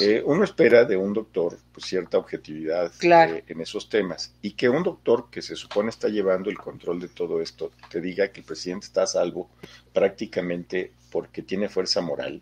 eh, 0.00 0.22
uno 0.24 0.44
espera 0.44 0.84
de 0.84 0.96
un 0.96 1.12
doctor 1.12 1.58
pues, 1.72 1.86
cierta 1.86 2.18
objetividad 2.18 2.92
Claro. 2.98 3.34
eh, 3.36 3.44
en 3.48 3.60
esos 3.60 3.88
temas 3.88 4.34
y 4.42 4.52
que 4.52 4.68
un 4.68 4.82
doctor 4.82 5.28
que 5.30 5.42
se 5.42 5.56
supone 5.56 5.90
está 5.90 6.08
llevando 6.08 6.50
el 6.50 6.58
control 6.58 7.00
de 7.00 7.08
todo 7.08 7.40
esto 7.40 7.72
te 7.90 8.00
diga 8.00 8.28
que 8.28 8.40
el 8.40 8.46
presidente 8.46 8.86
está 8.86 9.04
a 9.04 9.06
salvo 9.06 9.50
prácticamente 9.92 10.92
porque 11.10 11.42
tiene 11.42 11.68
fuerza 11.68 12.00
moral. 12.00 12.40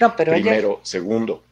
No, 0.00 0.14
pero 0.16 0.32
ella- 0.32 0.42
Primero, 0.42 0.80
segundo, 0.82 1.44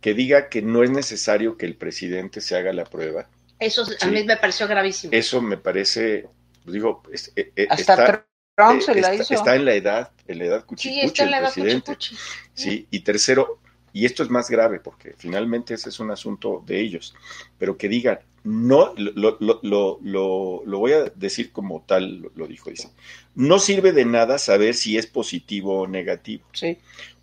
que 0.00 0.14
diga 0.14 0.48
que 0.48 0.62
no 0.62 0.82
es 0.82 0.90
necesario 0.90 1.56
que 1.56 1.66
el 1.66 1.76
presidente 1.76 2.40
se 2.40 2.56
haga 2.56 2.72
la 2.72 2.84
prueba. 2.84 3.28
Eso 3.58 3.82
a 3.82 3.86
sí. 3.86 4.06
mí 4.10 4.24
me 4.24 4.36
pareció 4.36 4.66
gravísimo. 4.68 5.12
Eso 5.14 5.40
me 5.40 5.56
parece, 5.56 6.26
digo, 6.64 7.02
es- 7.12 7.32
eh, 7.36 7.52
eh, 7.56 7.66
hasta 7.70 7.92
está, 7.94 8.26
Trump 8.56 8.80
eh, 8.80 8.84
se 8.84 8.94
la 8.94 9.00
está- 9.12 9.22
hizo. 9.22 9.34
está 9.34 9.54
en 9.54 9.64
la 9.64 9.74
edad, 9.74 10.10
en 10.26 10.38
la 10.38 10.44
edad 10.46 10.60
sí, 10.60 10.66
cuchicuchi 10.66 11.00
está 11.06 11.24
en 11.24 11.30
la 11.30 11.36
el 11.38 11.44
edad 11.44 11.52
presidente. 11.52 11.92
cuchicuchi. 11.94 12.22
¿sí? 12.54 12.86
Y 12.90 13.00
tercero, 13.00 13.58
y 13.92 14.06
esto 14.06 14.22
es 14.22 14.30
más 14.30 14.48
grave 14.50 14.80
porque 14.80 15.14
finalmente 15.18 15.74
ese 15.74 15.90
es 15.90 16.00
un 16.00 16.10
asunto 16.10 16.62
de 16.66 16.80
ellos, 16.80 17.14
pero 17.58 17.76
que 17.76 17.88
digan, 17.88 18.18
no, 18.44 18.94
lo, 18.96 19.36
lo, 19.40 19.58
lo, 19.62 20.60
lo, 20.64 20.78
voy 20.78 20.92
a 20.92 21.04
decir 21.14 21.52
como 21.52 21.82
tal, 21.86 22.20
lo, 22.22 22.30
lo 22.34 22.46
dijo, 22.46 22.70
dice, 22.70 22.90
no 23.34 23.58
sirve 23.58 23.92
de 23.92 24.04
nada 24.04 24.38
saber 24.38 24.74
si 24.74 24.96
es 24.96 25.06
positivo 25.06 25.80
o 25.82 25.86
negativo, 25.88 26.44
Sí. 26.52 26.78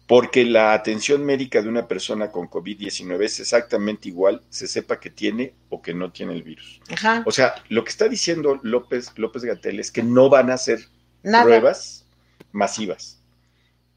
porque 0.05 0.43
la 0.45 0.73
atención 0.73 1.25
médica 1.25 1.61
de 1.61 1.69
una 1.69 1.87
persona 1.87 2.29
con 2.29 2.47
COVID-19 2.49 3.23
es 3.23 3.39
exactamente 3.39 4.09
igual, 4.09 4.41
se 4.49 4.67
sepa 4.67 4.99
que 4.99 5.09
tiene 5.09 5.53
o 5.69 5.81
que 5.81 5.93
no 5.93 6.11
tiene 6.11 6.33
el 6.33 6.43
virus. 6.43 6.81
Ajá. 6.91 7.23
O 7.25 7.31
sea, 7.31 7.55
lo 7.69 7.83
que 7.85 7.89
está 7.89 8.07
diciendo 8.09 8.59
López, 8.61 9.13
López 9.15 9.45
Gatel 9.45 9.79
es 9.79 9.91
que 9.91 10.03
no 10.03 10.29
van 10.29 10.51
a 10.51 10.55
hacer 10.55 10.79
Nada. 11.23 11.43
pruebas 11.45 12.05
masivas. 12.51 13.19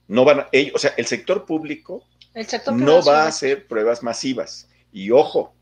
No 0.08 0.24
van 0.24 0.40
a, 0.40 0.48
ellos- 0.52 0.74
o 0.74 0.78
sea, 0.78 0.94
el 0.96 1.06
sector 1.06 1.44
público 1.44 2.04
El 2.34 2.46
sector 2.46 2.74
no 2.74 3.02
va 3.04 3.26
a 3.26 3.32
sí. 3.32 3.46
hacer 3.46 3.66
pruebas 3.66 4.02
masivas. 4.02 4.68
Y 4.92 5.10
ojo, 5.10 5.52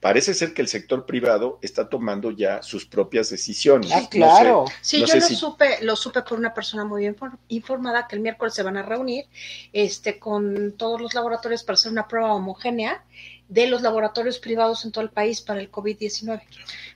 parece 0.00 0.34
ser 0.34 0.52
que 0.52 0.62
el 0.62 0.68
sector 0.68 1.06
privado 1.06 1.58
está 1.62 1.88
tomando 1.88 2.30
ya 2.32 2.62
sus 2.62 2.84
propias 2.86 3.30
decisiones. 3.30 3.90
Ah, 3.92 3.96
No 3.96 4.02
sé, 4.02 4.08
claro. 4.10 4.64
Sí, 4.80 5.00
No 5.00 5.06
yo 5.06 5.12
sé 5.14 5.20
lo 5.20 5.26
si- 5.26 5.36
supe, 5.36 5.78
lo 5.82 5.96
supe 5.96 6.22
por 6.22 6.38
una 6.38 6.52
persona 6.52 6.84
muy 6.84 7.02
bien 7.02 7.14
for- 7.14 7.38
informada 7.48 8.06
que 8.08 8.16
el 8.16 8.22
miércoles 8.22 8.52
se 8.52 8.62
van 8.62 8.76
a 8.76 8.82
reunir 8.82 9.26
este 9.72 10.18
con 10.18 10.72
todos 10.76 11.00
los 11.00 11.14
laboratorios 11.14 11.62
para 11.64 11.74
hacer 11.74 11.90
una 11.92 12.06
prueba 12.08 12.34
homogénea 12.34 13.04
de 13.48 13.66
los 13.66 13.82
laboratorios 13.82 14.38
privados 14.38 14.84
en 14.84 14.92
todo 14.92 15.04
el 15.04 15.10
país 15.10 15.40
para 15.40 15.60
el 15.60 15.70
COVID-19. 15.70 16.42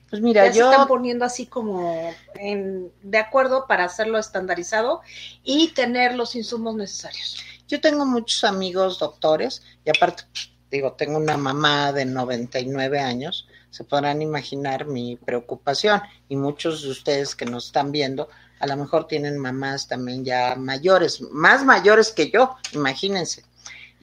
Pues 0.09 0.23
mira, 0.23 0.47
ya 0.47 0.53
se 0.53 0.61
están 0.71 0.89
poniendo 0.89 1.25
así 1.25 1.47
como 1.47 2.15
en- 2.37 2.93
de 3.03 3.19
acuerdo 3.19 3.67
para 3.67 3.85
hacerlo 3.85 4.19
estandarizado 4.19 5.03
y 5.43 5.69
tener 5.75 6.15
los 6.15 6.35
insumos 6.37 6.75
necesarios. 6.77 7.37
Yo 7.69 7.81
tengo 7.81 8.07
muchos 8.07 8.45
amigos 8.45 8.99
doctores 8.99 9.63
y 9.85 9.91
aparte, 9.91 10.23
digo, 10.71 10.93
tengo 10.93 11.19
una 11.19 11.37
mamá 11.37 11.93
de 11.93 12.05
99 12.05 13.01
años, 13.01 13.49
se 13.71 13.85
podrán 13.85 14.23
imaginar 14.23 14.87
mi 14.87 15.17
preocupación 15.17 16.01
y 16.29 16.37
muchos 16.37 16.83
de 16.83 16.91
ustedes 16.91 17.35
que 17.35 17.45
nos 17.45 17.67
están 17.67 17.93
viendo 17.93 18.29
a 18.59 18.67
lo 18.67 18.77
mejor 18.77 19.07
tienen 19.07 19.37
mamás 19.37 19.87
también 19.87 20.25
ya 20.25 20.55
mayores, 20.57 21.21
más 21.21 21.63
mayores 21.65 22.11
que 22.11 22.31
yo, 22.31 22.57
imagínense. 22.73 23.45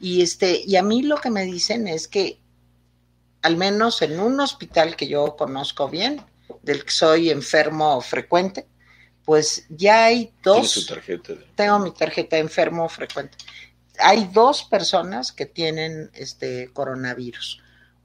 Y 0.04 0.22
este, 0.22 0.62
y 0.68 0.76
a 0.76 0.84
mí 0.84 1.02
lo 1.04 1.16
que 1.16 1.30
me 1.30 1.44
dicen 1.46 1.88
es 1.88 2.10
que 2.10 2.42
al 3.42 3.56
menos 3.56 4.02
en 4.02 4.20
un 4.20 4.38
hospital 4.42 4.98
que 4.98 5.08
yo 5.08 5.38
conozco 5.38 5.88
bien, 5.88 6.22
del 6.62 6.84
que 6.84 6.92
soy 6.92 7.30
enfermo 7.30 8.02
frecuente, 8.02 8.68
pues 9.24 9.66
ya 9.70 10.06
hay 10.06 10.34
dos 10.44 10.70
su 10.72 10.86
tarjeta. 10.86 11.34
de- 11.34 11.46
tengo 11.56 11.80
mi 11.80 11.92
tarjeta 11.92 12.36
de 12.36 12.42
enfermo 12.42 12.89
frecuente. 12.89 13.38
Hay 14.00 14.30
dos 14.34 14.63
personas 14.63 15.32
que 15.32 15.46
tienen 15.46 16.10
este 16.13 16.70
coronavirus. 16.74 17.62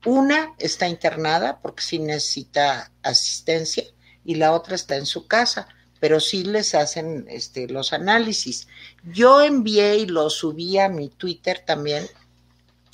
Una 0.07 0.55
está 0.59 0.87
internada 0.89 1.61
porque 1.61 1.83
sí 1.83 1.99
necesita 1.99 2.93
asistencia 3.03 3.83
y 4.25 4.37
la 4.37 4.53
otra 4.53 4.77
está 4.77 4.95
en 4.97 5.07
su 5.07 5.27
casa, 5.27 5.67
pero 6.01 6.21
sí 6.21 6.45
les 6.45 6.75
hacen 6.75 7.27
este, 7.29 7.69
los 7.69 7.93
análisis. 7.93 8.69
Yo 9.05 9.41
envié 9.41 9.97
y 9.97 10.07
lo 10.07 10.31
subí 10.31 10.79
a 10.79 10.89
mi 10.89 11.09
Twitter 11.09 11.63
también 11.65 12.07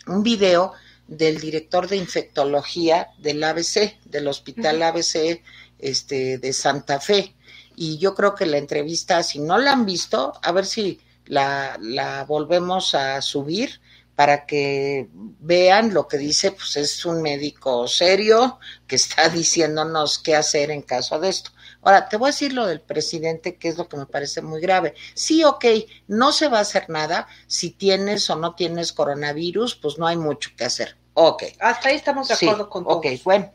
un 0.06 0.22
video 0.22 0.72
del 1.06 1.38
director 1.40 1.88
de 1.88 1.96
infectología 1.96 3.08
del 3.18 3.42
ABC, 3.42 3.98
del 4.04 4.28
Hospital. 4.28 4.82
ABC 4.82 5.42
este, 5.78 6.38
de 6.38 6.52
Santa 6.52 7.00
Fe. 7.00 7.34
Y 7.76 7.98
yo 7.98 8.14
creo 8.14 8.34
que 8.34 8.46
la 8.46 8.58
entrevista, 8.58 9.22
si 9.22 9.38
no 9.38 9.58
la 9.58 9.72
han 9.72 9.84
visto, 9.84 10.32
a 10.42 10.52
ver 10.52 10.64
si 10.64 11.00
la, 11.26 11.76
la 11.80 12.24
volvemos 12.24 12.94
a 12.94 13.20
subir 13.20 13.80
para 14.14 14.46
que 14.46 15.08
vean 15.12 15.92
lo 15.92 16.06
que 16.06 16.18
dice, 16.18 16.52
pues 16.52 16.76
es 16.76 17.04
un 17.04 17.20
médico 17.20 17.88
serio 17.88 18.58
que 18.86 18.96
está 18.96 19.28
diciéndonos 19.40 20.18
qué 20.18 20.36
hacer 20.36 20.70
en 20.70 20.82
caso 20.82 21.18
de 21.18 21.30
esto. 21.30 21.50
Ahora, 21.84 22.08
te 22.08 22.16
voy 22.16 22.28
a 22.28 22.32
decir 22.32 22.52
lo 22.52 22.66
del 22.66 22.80
presidente, 22.80 23.56
que 23.56 23.68
es 23.68 23.76
lo 23.76 23.88
que 23.88 23.96
me 23.96 24.06
parece 24.06 24.42
muy 24.42 24.60
grave. 24.60 24.94
Sí, 25.14 25.44
ok, 25.44 25.64
no 26.08 26.32
se 26.32 26.48
va 26.48 26.58
a 26.58 26.62
hacer 26.62 26.88
nada. 26.88 27.26
Si 27.46 27.70
tienes 27.70 28.28
o 28.30 28.36
no 28.36 28.54
tienes 28.54 28.92
coronavirus, 28.92 29.76
pues 29.76 29.98
no 29.98 30.06
hay 30.06 30.16
mucho 30.16 30.50
que 30.56 30.64
hacer. 30.64 30.96
Ok. 31.14 31.44
Hasta 31.60 31.90
ahí 31.90 31.96
estamos 31.96 32.28
de 32.28 32.36
Sí, 32.36 32.46
acuerdo 32.46 32.68
con 32.70 32.84
todo. 32.84 32.96
Ok, 32.96 33.06
bueno. 33.22 33.52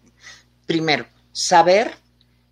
Primero, 0.65 1.05
saber 1.31 1.95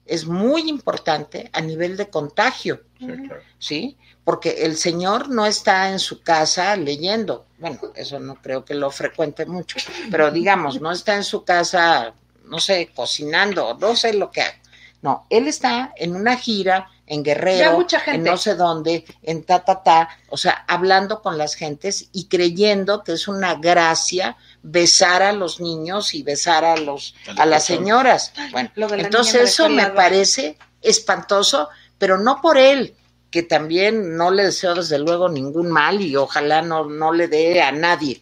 es 0.06 0.26
muy 0.26 0.70
importante 0.70 1.50
a 1.54 1.62
nivel 1.62 1.98
de 1.98 2.10
contagio. 2.10 2.82
Sí, 3.00 3.06
claro. 3.06 3.42
¿sí? 3.60 3.98
Porque 4.24 4.66
el 4.66 4.76
señor 4.78 5.30
no 5.30 5.46
está 5.46 5.92
en 5.92 6.00
su 6.00 6.22
casa 6.22 6.76
leyendo. 6.76 7.46
Bueno, 7.60 7.80
eso 7.96 8.20
no 8.20 8.42
creo 8.42 8.66
que 8.66 8.74
lo 8.74 8.90
frecuente 8.92 9.46
mucho, 9.46 9.78
pero 10.12 10.32
digamos, 10.32 10.82
no 10.82 10.92
está 10.92 11.16
en 11.16 11.24
su 11.24 11.44
casa, 11.44 12.14
no 12.46 12.60
sé, 12.60 12.92
cocinando, 12.96 13.78
no 13.80 13.96
sé 13.96 14.14
lo 14.14 14.32
que 14.32 14.42
haga. 14.42 14.58
No, 15.02 15.28
él 15.30 15.48
está 15.48 15.94
en 15.96 16.16
una 16.16 16.38
gira 16.38 16.90
en 17.06 17.24
Guerrero, 17.24 17.74
mucha 17.74 18.02
en 18.08 18.24
no 18.24 18.36
sé 18.36 18.56
dónde, 18.56 19.06
en 19.22 19.44
ta, 19.44 19.64
ta, 19.64 19.82
ta, 19.82 20.10
o 20.30 20.38
sea, 20.38 20.66
hablando 20.68 21.22
con 21.22 21.38
las 21.38 21.56
gentes 21.56 22.10
y 22.12 22.28
creyendo 22.28 23.04
que 23.04 23.14
es 23.14 23.28
una 23.28 23.56
gracia 23.56 24.36
besar 24.62 25.22
a 25.24 25.32
los 25.32 25.62
niños 25.62 26.14
y 26.14 26.24
besar 26.24 26.66
a 26.66 26.76
los 26.76 27.16
A 27.38 27.46
las 27.46 27.66
señoras. 27.66 28.34
Bueno, 28.52 28.72
la 28.76 28.88
entonces 28.98 29.54
eso 29.54 29.70
me 29.70 29.88
parece 29.92 30.58
espantoso, 30.82 31.70
pero 31.98 32.18
no 32.18 32.42
por 32.42 32.58
él, 32.58 32.96
que 33.30 33.44
también 33.44 34.18
no 34.18 34.32
le 34.32 34.46
deseo 34.46 34.76
desde 34.76 35.00
luego 35.00 35.30
ningún 35.30 35.70
mal 35.70 36.02
y 36.02 36.16
ojalá 36.16 36.62
no, 36.62 36.86
no 36.86 37.14
le 37.14 37.28
dé 37.28 37.62
a 37.62 37.72
nadie, 37.72 38.22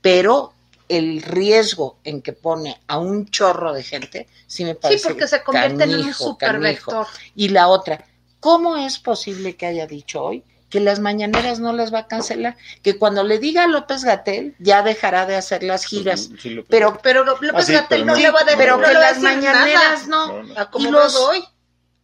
pero 0.00 0.52
el 0.90 1.22
riesgo 1.22 1.98
en 2.02 2.20
que 2.20 2.32
pone 2.32 2.80
a 2.88 2.98
un 2.98 3.30
chorro 3.30 3.72
de 3.72 3.84
gente, 3.84 4.26
sí 4.48 4.64
me 4.64 4.74
parece. 4.74 4.98
Sí, 4.98 5.08
porque 5.08 5.28
se 5.28 5.42
convierte 5.42 5.84
en 5.84 5.94
un 5.94 6.12
supervector. 6.12 7.06
Y 7.36 7.50
la 7.50 7.68
otra, 7.68 8.04
¿cómo 8.40 8.76
es 8.76 8.98
posible 8.98 9.54
que 9.54 9.66
haya 9.66 9.86
dicho 9.86 10.22
hoy 10.22 10.42
que 10.68 10.80
las 10.80 11.00
mañaneras 11.00 11.58
no 11.58 11.72
las 11.72 11.92
va 11.92 12.00
a 12.00 12.06
cancelar, 12.06 12.56
que 12.82 12.96
cuando 12.96 13.24
le 13.24 13.38
diga 13.38 13.64
a 13.64 13.66
López 13.66 14.04
Gatel 14.04 14.54
ya 14.60 14.82
dejará 14.82 15.26
de 15.26 15.34
hacer 15.34 15.64
las 15.64 15.84
giras, 15.84 16.30
pero 16.68 16.98
pero 17.02 17.24
López 17.24 17.68
ah, 17.70 17.72
Gatel 17.72 18.06
no, 18.06 18.14
le 18.14 18.30
va 18.30 18.40
a 18.40 18.44
decir, 18.44 18.58
pero 18.58 18.80
que 18.80 18.94
las 18.94 19.18
mañaneras 19.18 20.06
no, 20.06 20.42
y 20.78 20.86
los 20.88 21.16
hoy 21.16 21.44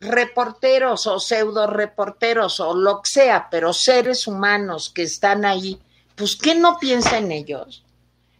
reporteros 0.00 1.06
o 1.06 1.20
pseudo 1.20 1.68
reporteros 1.68 2.58
o 2.58 2.74
lo 2.74 3.02
que 3.02 3.10
sea, 3.10 3.48
pero 3.50 3.72
seres 3.72 4.26
humanos 4.26 4.90
que 4.92 5.04
están 5.04 5.44
ahí, 5.44 5.80
pues 6.16 6.34
¿qué 6.34 6.56
no 6.56 6.78
piensa 6.78 7.18
en 7.18 7.30
ellos? 7.30 7.85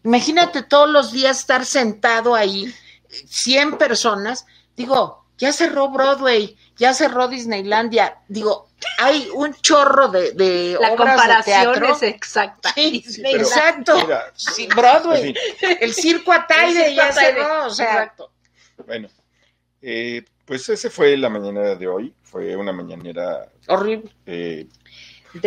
Imagínate 0.06 0.62
todos 0.62 0.88
los 0.88 1.10
días 1.10 1.40
estar 1.40 1.66
sentado 1.66 2.36
ahí, 2.36 2.72
100 3.08 3.76
personas, 3.76 4.46
digo, 4.76 5.24
ya 5.36 5.52
cerró 5.52 5.88
Broadway, 5.88 6.56
ya 6.76 6.94
cerró 6.94 7.26
Disneylandia, 7.26 8.18
digo, 8.28 8.68
hay 8.98 9.28
un 9.34 9.52
chorro 9.54 10.06
de, 10.06 10.30
de 10.30 10.78
La 10.80 10.92
obras 10.92 11.44
de 11.44 11.50
teatro. 11.50 11.92
es 11.92 12.02
exacta. 12.04 12.72
exacto. 12.76 13.96
Broadway, 14.76 15.34
el 15.80 15.92
circo 15.92 16.32
Ataide 16.32 16.94
ya 16.94 17.10
cerró, 17.10 17.66
o 17.66 17.70
sea. 17.70 17.92
Exacto. 17.94 18.30
Bueno, 18.86 19.08
eh, 19.82 20.24
pues 20.44 20.68
ese 20.68 20.88
fue 20.88 21.16
la 21.16 21.30
mañanera 21.30 21.74
de 21.74 21.88
hoy, 21.88 22.14
fue 22.22 22.54
una 22.54 22.72
mañanera 22.72 23.50
horrible. 23.66 24.12
Eh, 24.24 24.68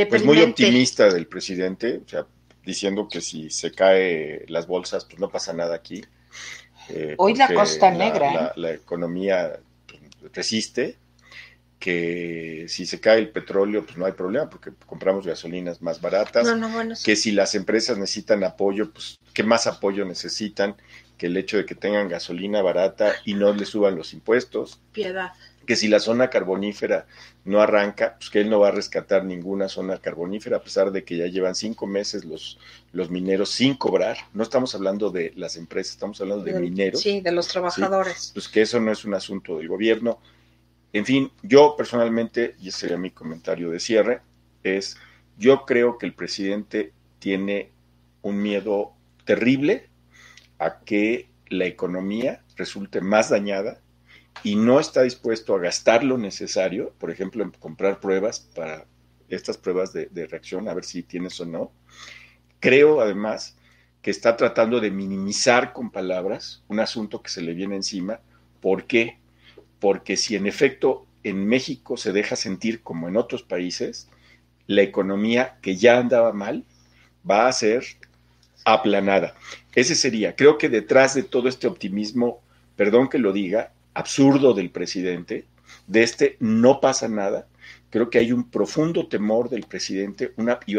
pues 0.10 0.26
muy 0.26 0.42
optimista 0.42 1.10
del 1.10 1.28
presidente, 1.28 2.02
o 2.06 2.10
sea, 2.10 2.28
diciendo 2.66 3.08
que 3.08 3.22
si 3.22 3.50
se 3.50 3.72
cae 3.72 4.46
las 4.48 4.68
bolsas, 4.68 5.06
pues 5.06 5.20
no 5.20 5.30
pasa 5.30 5.54
nada 5.54 5.76
aquí. 5.76 6.04
Eh, 6.90 7.16
hoy 7.18 7.36
la 7.36 7.54
Costa 7.54 7.92
Negra. 7.92 8.34
La, 8.34 8.54
la 8.56 8.72
economía 8.74 9.60
resiste, 10.34 10.98
que 11.80 12.66
si 12.68 12.86
se 12.86 13.00
cae 13.00 13.20
el 13.20 13.30
petróleo, 13.30 13.86
pues 13.86 13.98
no 13.98 14.06
hay 14.06 14.12
problema, 14.12 14.50
porque 14.50 14.72
compramos 14.86 15.26
gasolinas 15.26 15.82
más 15.82 16.02
baratas, 16.02 16.48
que 17.04 17.16
si 17.16 17.32
las 17.32 17.56
empresas 17.56 17.98
necesitan 17.98 18.44
apoyo, 18.44 18.92
pues 18.92 19.18
qué 19.34 19.44
más 19.44 19.66
apoyo 19.66 20.04
necesitan 20.06 20.76
que 21.18 21.28
el 21.28 21.38
hecho 21.38 21.58
de 21.58 21.66
que 21.66 21.76
tengan 21.76 22.10
gasolina 22.10 22.62
barata 22.62 23.14
y 23.26 23.34
no 23.34 23.54
le 23.54 23.66
suban 23.66 23.96
los 23.96 24.14
impuestos. 24.14 24.80
Piedad. 24.92 25.32
Que 25.70 25.76
si 25.76 25.88
la 25.88 26.00
zona 26.00 26.32
carbonífera 26.32 27.06
no 27.46 27.62
arranca, 27.62 28.16
pues 28.18 28.32
que 28.32 28.42
él 28.42 28.50
no 28.50 28.60
va 28.60 28.70
a 28.70 28.72
rescatar 28.72 29.24
ninguna 29.24 29.70
zona 29.70 30.00
carbonífera, 30.00 30.58
a 30.58 30.64
pesar 30.64 30.92
de 30.92 31.04
que 31.04 31.16
ya 31.16 31.28
llevan 31.28 31.54
cinco 31.54 31.86
meses 31.86 32.26
los, 32.26 32.58
los 32.92 33.12
mineros 33.12 33.52
sin 33.52 33.76
cobrar. 33.76 34.18
No 34.34 34.42
estamos 34.42 34.74
hablando 34.74 35.12
de 35.12 35.32
las 35.36 35.58
empresas, 35.58 35.94
estamos 35.94 36.20
hablando 36.22 36.44
de, 36.44 36.60
mineros. 36.60 37.02
Sí, 37.02 37.22
de 37.22 37.32
los 37.32 37.48
trabajadores. 37.48 38.32
Pues 38.34 38.48
que 38.48 38.64
eso 38.64 38.80
no 38.80 38.92
es 38.92 39.06
un 39.06 39.14
asunto 39.14 39.58
del 39.58 39.68
gobierno 39.68 40.20
en 40.92 41.06
fin, 41.06 41.32
yo 41.44 41.76
personalmente, 41.78 42.56
y 42.60 42.70
ese 42.70 42.80
sería 42.80 42.98
mi 42.98 43.12
comentario 43.12 43.70
de 43.70 43.80
cierre, 43.80 44.22
es 44.64 44.98
yo 45.38 45.66
creo 45.66 45.98
que 45.98 46.06
el 46.08 46.14
presidente 46.14 46.94
tiene 47.20 47.72
un 48.22 48.42
miedo 48.42 48.94
terrible 49.24 49.90
a 50.58 50.80
que 50.80 51.30
la 51.48 51.66
economía 51.66 52.44
resulte 52.56 53.02
más 53.02 53.30
dañada 53.30 53.80
y 54.44 54.56
no 54.56 54.80
está 54.80 55.04
dispuesto 55.04 55.56
a 55.56 55.60
gastar 55.60 56.04
lo 56.04 56.18
necesario, 56.18 56.94
por 56.98 57.12
ejemplo, 57.12 57.44
en 57.44 57.52
comprar 57.52 58.00
pruebas 58.00 58.40
para 58.40 58.86
estas 59.30 59.58
pruebas 59.58 59.94
de, 59.94 60.28
reacción, 60.28 60.68
a 60.68 60.74
ver 60.74 60.86
si 60.86 61.04
tienes 61.04 61.40
o 61.40 61.46
no. 61.46 61.72
Creo 62.60 63.02
además 63.02 63.56
que 64.02 64.12
está 64.12 64.36
tratando 64.38 64.80
de 64.80 64.92
minimizar 64.92 65.74
con 65.74 65.92
palabras 65.92 66.64
un 66.68 66.80
asunto 66.80 67.22
que 67.22 67.30
se 67.30 67.42
le 67.42 67.54
viene 67.54 67.76
encima. 67.76 68.22
¿Por 68.60 68.86
qué? 68.86 69.20
porque 69.80 70.18
si 70.18 70.36
en 70.36 70.46
efecto 70.46 71.06
en 71.24 71.46
México 71.48 71.98
se 71.98 72.12
deja 72.12 72.36
sentir 72.36 72.82
como 72.82 73.08
en 73.08 73.18
otros 73.18 73.44
países, 73.44 74.10
la 74.68 74.82
economía 74.82 75.58
que 75.62 75.76
ya 75.76 75.98
andaba 75.98 76.32
mal 76.34 76.64
va 77.30 77.48
a 77.48 77.54
ser 77.54 77.84
aplanada. 78.66 79.36
Ese 79.74 79.96
sería, 79.96 80.36
creo 80.36 80.58
que 80.58 80.70
detrás 80.70 81.16
de 81.16 81.24
todo 81.24 81.50
este 81.50 81.68
optimismo, 81.68 82.42
perdón 82.76 83.10
que 83.10 83.18
lo 83.18 83.34
diga, 83.34 83.72
absurdo 84.00 84.54
del 84.54 84.70
presidente, 84.70 85.46
de 85.88 86.04
este 86.04 86.38
no 86.40 86.80
pasa 86.80 87.08
nada, 87.08 87.48
creo 87.90 88.10
que 88.10 88.20
hay 88.20 88.32
un 88.32 88.50
profundo 88.50 89.08
temor 89.08 89.50
del 89.50 89.64
presidente 89.64 90.34
y, 90.66 90.78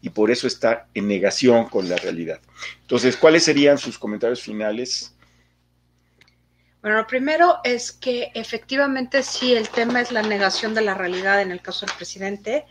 y, 0.00 0.10
por 0.10 0.30
eso 0.30 0.46
está 0.46 0.86
en 0.94 1.08
negación 1.08 1.66
con 1.66 1.88
la 1.88 1.96
realidad. 1.96 2.40
Entonces, 2.82 3.16
¿cuáles 3.16 3.44
serían 3.44 3.78
sus 3.78 3.98
comentarios 3.98 4.42
finales 4.42 5.14
bueno, 6.84 6.98
lo 6.98 7.06
primero 7.06 7.60
es 7.64 7.92
que 7.92 8.30
efectivamente 8.34 9.22
sí, 9.22 9.54
el 9.54 9.70
tema 9.70 10.02
es 10.02 10.12
la 10.12 10.20
negación 10.20 10.74
de 10.74 10.82
la 10.82 10.92
realidad 10.92 11.40
en 11.40 11.50
el 11.50 11.62
caso 11.62 11.86
del 11.86 11.94
presidente. 11.96 12.66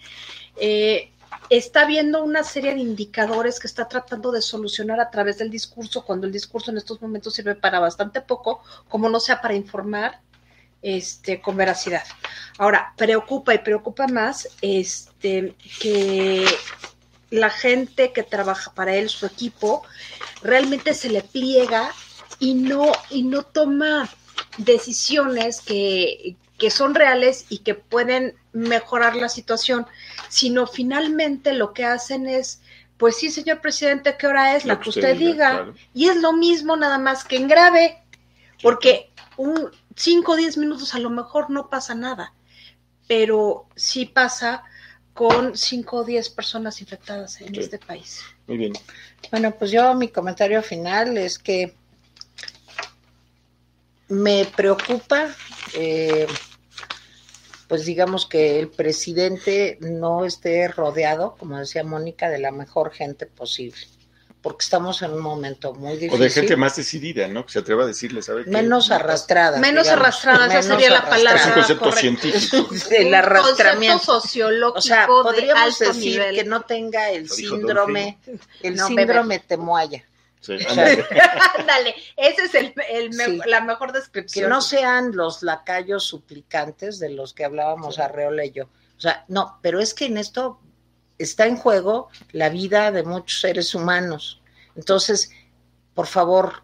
Eh, 0.55 1.11
está 1.49 1.85
viendo 1.85 2.23
una 2.23 2.43
serie 2.43 2.73
de 2.73 2.81
indicadores 2.81 3.59
que 3.59 3.67
está 3.67 3.87
tratando 3.87 4.31
de 4.31 4.41
solucionar 4.41 4.99
a 4.99 5.09
través 5.09 5.37
del 5.37 5.49
discurso, 5.49 6.03
cuando 6.03 6.27
el 6.27 6.33
discurso 6.33 6.71
en 6.71 6.77
estos 6.77 7.01
momentos 7.01 7.33
sirve 7.33 7.55
para 7.55 7.79
bastante 7.79 8.21
poco, 8.21 8.61
como 8.89 9.09
no 9.09 9.19
sea 9.19 9.41
para 9.41 9.55
informar 9.55 10.21
este, 10.81 11.41
con 11.41 11.55
veracidad. 11.55 12.03
Ahora, 12.57 12.93
preocupa 12.97 13.53
y 13.53 13.59
preocupa 13.59 14.07
más 14.07 14.49
este, 14.61 15.55
que 15.79 16.45
la 17.29 17.49
gente 17.49 18.11
que 18.11 18.21
trabaja 18.21 18.73
para 18.73 18.95
él, 18.95 19.09
su 19.09 19.25
equipo, 19.25 19.83
realmente 20.43 20.93
se 20.93 21.09
le 21.09 21.21
pliega 21.21 21.91
y 22.37 22.53
no, 22.53 22.91
y 23.09 23.23
no 23.23 23.43
toma 23.43 24.09
decisiones 24.57 25.61
que, 25.61 26.35
son 26.69 26.95
reales 26.95 27.45
y 27.49 27.57
que 27.59 27.75
pueden 27.75 28.35
mejorar 28.53 29.15
la 29.15 29.29
situación, 29.29 29.85
sino 30.29 30.67
finalmente 30.67 31.53
lo 31.53 31.73
que 31.73 31.85
hacen 31.85 32.27
es, 32.27 32.61
pues 32.97 33.17
sí, 33.17 33.29
señor 33.29 33.61
presidente, 33.61 34.15
¿qué 34.17 34.27
hora 34.27 34.55
es? 34.55 34.65
La 34.65 34.79
que 34.79 34.89
usted, 34.89 35.17
diga. 35.17 35.73
Y 35.93 36.07
es 36.09 36.17
lo 36.17 36.33
mismo 36.33 36.75
nada 36.75 36.97
más 36.97 37.23
que 37.23 37.37
en 37.37 37.47
grave, 37.47 38.01
porque 38.61 39.11
un 39.37 39.71
5 39.95 40.31
o 40.31 40.35
10 40.35 40.57
minutos 40.57 40.93
a 40.95 40.99
lo 40.99 41.09
mejor 41.09 41.49
no 41.49 41.69
pasa 41.69 41.95
nada, 41.95 42.33
pero 43.07 43.67
sí 43.75 44.05
pasa 44.05 44.63
con 45.13 45.55
5 45.55 45.97
o 45.97 46.03
10 46.03 46.29
personas 46.29 46.81
infectadas 46.81 47.41
en 47.41 47.55
este 47.55 47.77
país. 47.77 48.21
Muy 48.47 48.57
bien. 48.57 48.73
Bueno, 49.31 49.51
pues 49.51 49.71
yo 49.71 49.93
mi 49.93 50.07
comentario 50.07 50.61
final 50.63 51.17
es 51.17 51.37
que 51.37 51.75
me 54.07 54.45
preocupa, 54.45 55.29
eh, 55.73 56.27
pues 57.73 57.85
digamos 57.85 58.27
que 58.27 58.59
el 58.59 58.67
presidente 58.67 59.79
no 59.81 60.25
esté 60.25 60.67
rodeado, 60.67 61.35
como 61.39 61.57
decía 61.57 61.83
Mónica, 61.83 62.29
de 62.29 62.37
la 62.37 62.51
mejor 62.51 62.91
gente 62.91 63.25
posible, 63.25 63.81
porque 64.43 64.63
estamos 64.63 65.01
en 65.01 65.11
un 65.11 65.21
momento 65.23 65.73
muy 65.73 65.93
difícil. 65.93 66.13
O 66.13 66.23
de 66.23 66.29
gente 66.29 66.55
más 66.55 66.75
decidida, 66.75 67.27
¿no? 67.27 67.47
Que 67.47 67.53
se 67.53 67.57
atreva 67.57 67.81
a 67.81 67.87
decirle, 67.87 68.21
¿sabe? 68.21 68.45
Menos 68.45 68.91
arrastrada. 68.91 69.57
Menos 69.57 69.87
arrastrada, 69.87 70.45
esa 70.45 70.61
sería 70.61 70.91
la 70.91 71.09
palabra. 71.09 71.41
Es 71.41 71.47
un 71.47 71.53
concepto 71.53 71.91
científico. 71.93 72.69
El 72.91 73.11
arrastramiento. 73.11 74.03
sociológico 74.03 74.77
o 74.77 74.81
sea, 74.83 75.07
podríamos 75.07 75.79
decir 75.79 76.21
que 76.35 76.43
no 76.43 76.61
tenga 76.61 77.09
el 77.09 77.27
síndrome, 77.27 78.19
el 78.61 78.79
síndrome 78.79 79.39
temuaya. 79.39 80.05
Sí, 80.43 80.57
ándale. 80.67 81.95
esa 82.17 82.43
es 82.43 82.53
el, 82.53 82.73
la 83.45 83.61
mejor 83.61 83.93
descripción. 83.93 84.43
Que 84.43 84.49
no 84.49 84.61
sean 84.61 85.15
los 85.15 85.41
lacayos 85.41 86.03
suplicantes 86.03 86.99
de 86.99 87.09
los 87.09 87.33
que 87.33 87.45
hablábamos 87.45 87.97
a 87.97 88.05
Arreola 88.05 88.43
y 88.43 88.51
yo. 88.51 88.65
O 88.65 88.99
sea, 88.99 89.23
no, 89.29 89.57
pero 89.61 89.79
es 89.79 89.93
que 89.93 90.05
en 90.05 90.17
esto 90.17 90.59
está 91.17 91.45
en 91.45 91.55
juego 91.55 92.09
la 92.33 92.49
vida 92.49 92.91
de 92.91 93.03
muchos 93.03 93.39
seres 93.39 93.73
humanos. 93.73 94.41
Entonces, 94.75 95.31
por 95.93 96.07
favor, 96.07 96.63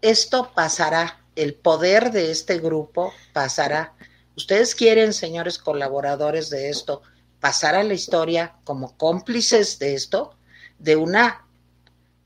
esto 0.00 0.50
pasará. 0.52 1.20
El 1.36 1.54
poder 1.54 2.10
de 2.10 2.32
este 2.32 2.58
grupo 2.58 3.14
pasará. 3.32 3.94
Ustedes 4.36 4.74
quieren, 4.74 5.12
señores 5.12 5.58
colaboradores 5.58 6.50
de 6.50 6.70
esto, 6.70 7.02
pasar 7.38 7.76
a 7.76 7.84
la 7.84 7.94
historia 7.94 8.56
como 8.64 8.96
cómplices 8.98 9.78
de 9.78 9.94
esto, 9.94 10.34
de 10.78 10.96
una 10.96 11.46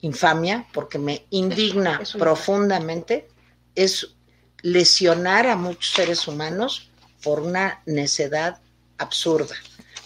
infamia, 0.00 0.66
porque 0.72 0.98
me 0.98 1.26
indigna 1.30 2.00
profundamente, 2.18 3.28
es 3.74 4.14
lesionar 4.62 5.46
a 5.46 5.56
muchos 5.56 5.92
seres 5.92 6.26
humanos 6.26 6.90
por 7.22 7.40
una 7.40 7.82
necedad 7.86 8.60
absurda. 8.98 9.54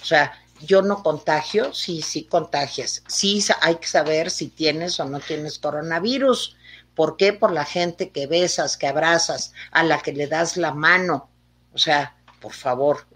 O 0.03 0.05
sea, 0.05 0.33
yo 0.61 0.83
no 0.83 1.03
contagio, 1.03 1.73
sí, 1.73 2.03
sí 2.03 2.25
contagias. 2.25 3.03
Sí 3.07 3.45
hay 3.61 3.77
que 3.77 3.87
saber 3.87 4.31
si 4.31 4.49
tienes 4.49 5.01
o 5.01 5.05
no 5.05 5.21
tienes 5.21 5.59
coronavirus. 5.59 6.57
¿Por 6.95 7.17
qué? 7.17 7.33
Por 7.33 7.53
la 7.53 7.65
gente 7.65 8.11
que 8.11 8.27
besas, 8.27 8.77
que 8.77 8.87
abrazas, 8.87 9.53
a 9.71 9.83
la 9.83 10.01
que 10.01 10.13
le 10.13 10.27
das 10.27 10.57
la 10.57 10.73
mano. 10.73 11.31
O 11.73 11.79
sea, 11.79 12.17
por 12.41 12.53
favor. 12.53 13.07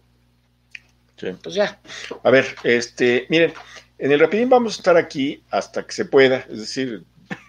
Sí. 1.16 1.28
Pues 1.42 1.54
ya. 1.54 1.80
A 2.22 2.30
ver, 2.30 2.56
este, 2.64 3.26
miren, 3.28 3.52
en 3.98 4.12
el 4.12 4.20
Rapidín 4.20 4.48
vamos 4.48 4.74
a 4.74 4.76
estar 4.76 4.96
aquí 4.96 5.42
hasta 5.50 5.86
que 5.86 5.92
se 5.92 6.04
pueda, 6.04 6.46
es 6.48 6.58
decir, 6.58 7.04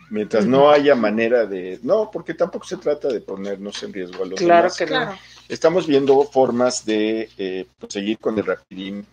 Mientras 0.09 0.45
no 0.45 0.69
haya 0.69 0.95
manera 0.95 1.45
de... 1.45 1.79
No, 1.83 2.09
porque 2.11 2.33
tampoco 2.33 2.65
se 2.65 2.77
trata 2.77 3.07
de 3.07 3.21
ponernos 3.21 3.81
en 3.83 3.93
riesgo 3.93 4.23
a 4.23 4.27
los 4.27 4.39
Claro 4.39 4.69
demás. 4.69 4.77
que 4.77 4.85
no. 4.85 5.17
Estamos 5.49 5.87
viendo 5.87 6.23
formas 6.23 6.85
de 6.85 7.29
eh, 7.37 7.65
pues, 7.79 7.93
seguir 7.93 8.19
con 8.19 8.37
el 8.37 8.45
rapidín 8.45 9.05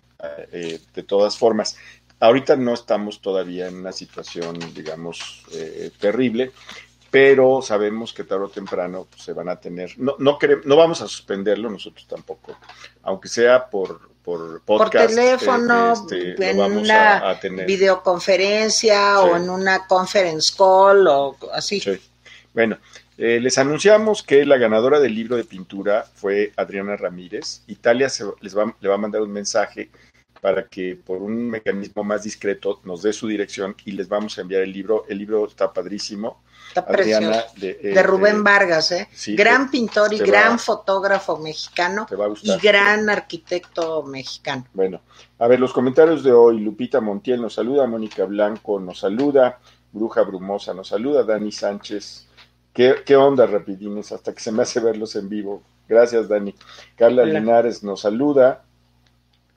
eh, 0.52 0.80
de 0.94 1.02
todas 1.02 1.36
formas. 1.36 1.76
Ahorita 2.20 2.56
no 2.56 2.74
estamos 2.74 3.20
todavía 3.20 3.68
en 3.68 3.76
una 3.76 3.92
situación, 3.92 4.58
digamos, 4.74 5.44
eh, 5.52 5.90
terrible, 5.98 6.52
pero 7.12 7.60
sabemos 7.60 8.14
que 8.14 8.24
tarde 8.24 8.44
o 8.46 8.48
temprano 8.48 9.06
pues, 9.10 9.22
se 9.22 9.34
van 9.34 9.50
a 9.50 9.60
tener, 9.60 9.92
no, 9.98 10.16
no, 10.18 10.38
queremos, 10.38 10.64
no 10.64 10.76
vamos 10.76 11.02
a 11.02 11.06
suspenderlo 11.06 11.68
nosotros 11.68 12.06
tampoco, 12.08 12.56
aunque 13.02 13.28
sea 13.28 13.68
por, 13.68 14.00
por 14.24 14.62
podcast. 14.62 14.92
por 14.92 15.14
teléfono, 15.14 15.92
eh, 16.10 16.30
este, 16.30 16.50
en 16.50 16.56
vamos 16.56 16.82
una 16.84 17.18
a, 17.18 17.30
a 17.32 17.38
tener. 17.38 17.66
videoconferencia 17.66 19.18
Sí. 19.18 19.28
o 19.28 19.36
en 19.36 19.50
una 19.50 19.86
conference 19.86 20.54
call 20.56 21.06
o 21.06 21.36
así. 21.52 21.80
Sí. 21.80 22.00
Bueno, 22.54 22.78
eh, 23.18 23.38
les 23.40 23.58
anunciamos 23.58 24.22
que 24.22 24.46
la 24.46 24.56
ganadora 24.56 24.98
del 24.98 25.14
libro 25.14 25.36
de 25.36 25.44
pintura 25.44 26.06
fue 26.14 26.54
Adriana 26.56 26.96
Ramírez. 26.96 27.60
Italia 27.66 28.08
se, 28.08 28.24
les 28.40 28.56
va, 28.56 28.74
le 28.80 28.88
va 28.88 28.94
a 28.94 28.98
mandar 28.98 29.20
un 29.20 29.32
mensaje 29.32 29.90
para 30.42 30.66
que 30.66 30.96
por 30.96 31.22
un 31.22 31.48
mecanismo 31.48 32.02
más 32.02 32.24
discreto 32.24 32.80
nos 32.84 33.00
dé 33.02 33.12
su 33.12 33.28
dirección 33.28 33.76
y 33.84 33.92
les 33.92 34.08
vamos 34.08 34.36
a 34.36 34.40
enviar 34.40 34.62
el 34.62 34.72
libro. 34.72 35.04
El 35.08 35.18
libro 35.18 35.46
está 35.46 35.72
padrísimo. 35.72 36.42
Está 36.66 36.80
Adriana 36.80 37.44
de, 37.56 37.78
eh, 37.80 37.94
De 37.94 38.02
Rubén 38.02 38.38
eh, 38.38 38.42
Vargas, 38.42 38.90
¿eh? 38.90 39.08
sí, 39.12 39.36
gran 39.36 39.66
te- 39.66 39.72
pintor 39.78 40.12
y 40.12 40.18
gran 40.18 40.54
va- 40.54 40.58
fotógrafo 40.58 41.38
mexicano 41.38 42.06
te 42.08 42.16
va 42.16 42.24
a 42.24 42.28
y 42.28 42.30
gustar. 42.30 42.60
gran 42.60 43.08
arquitecto 43.08 44.02
mexicano. 44.02 44.66
Bueno, 44.74 45.00
a 45.38 45.46
ver, 45.46 45.60
los 45.60 45.72
comentarios 45.72 46.24
de 46.24 46.32
hoy. 46.32 46.58
Lupita 46.60 47.00
Montiel 47.00 47.40
nos 47.40 47.54
saluda, 47.54 47.86
Mónica 47.86 48.24
Blanco 48.24 48.80
nos 48.80 48.98
saluda, 48.98 49.60
Bruja 49.92 50.22
Brumosa 50.22 50.74
nos 50.74 50.88
saluda, 50.88 51.22
Dani 51.22 51.52
Sánchez. 51.52 52.26
¿Qué, 52.72 52.96
qué 53.06 53.14
onda, 53.16 53.46
rapidines? 53.46 54.10
Hasta 54.10 54.34
que 54.34 54.40
se 54.40 54.50
me 54.50 54.62
hace 54.64 54.80
verlos 54.80 55.14
en 55.14 55.28
vivo. 55.28 55.62
Gracias, 55.88 56.26
Dani. 56.28 56.52
Carla 56.96 57.22
Hola. 57.22 57.38
Linares 57.38 57.84
nos 57.84 58.00
saluda. 58.00 58.64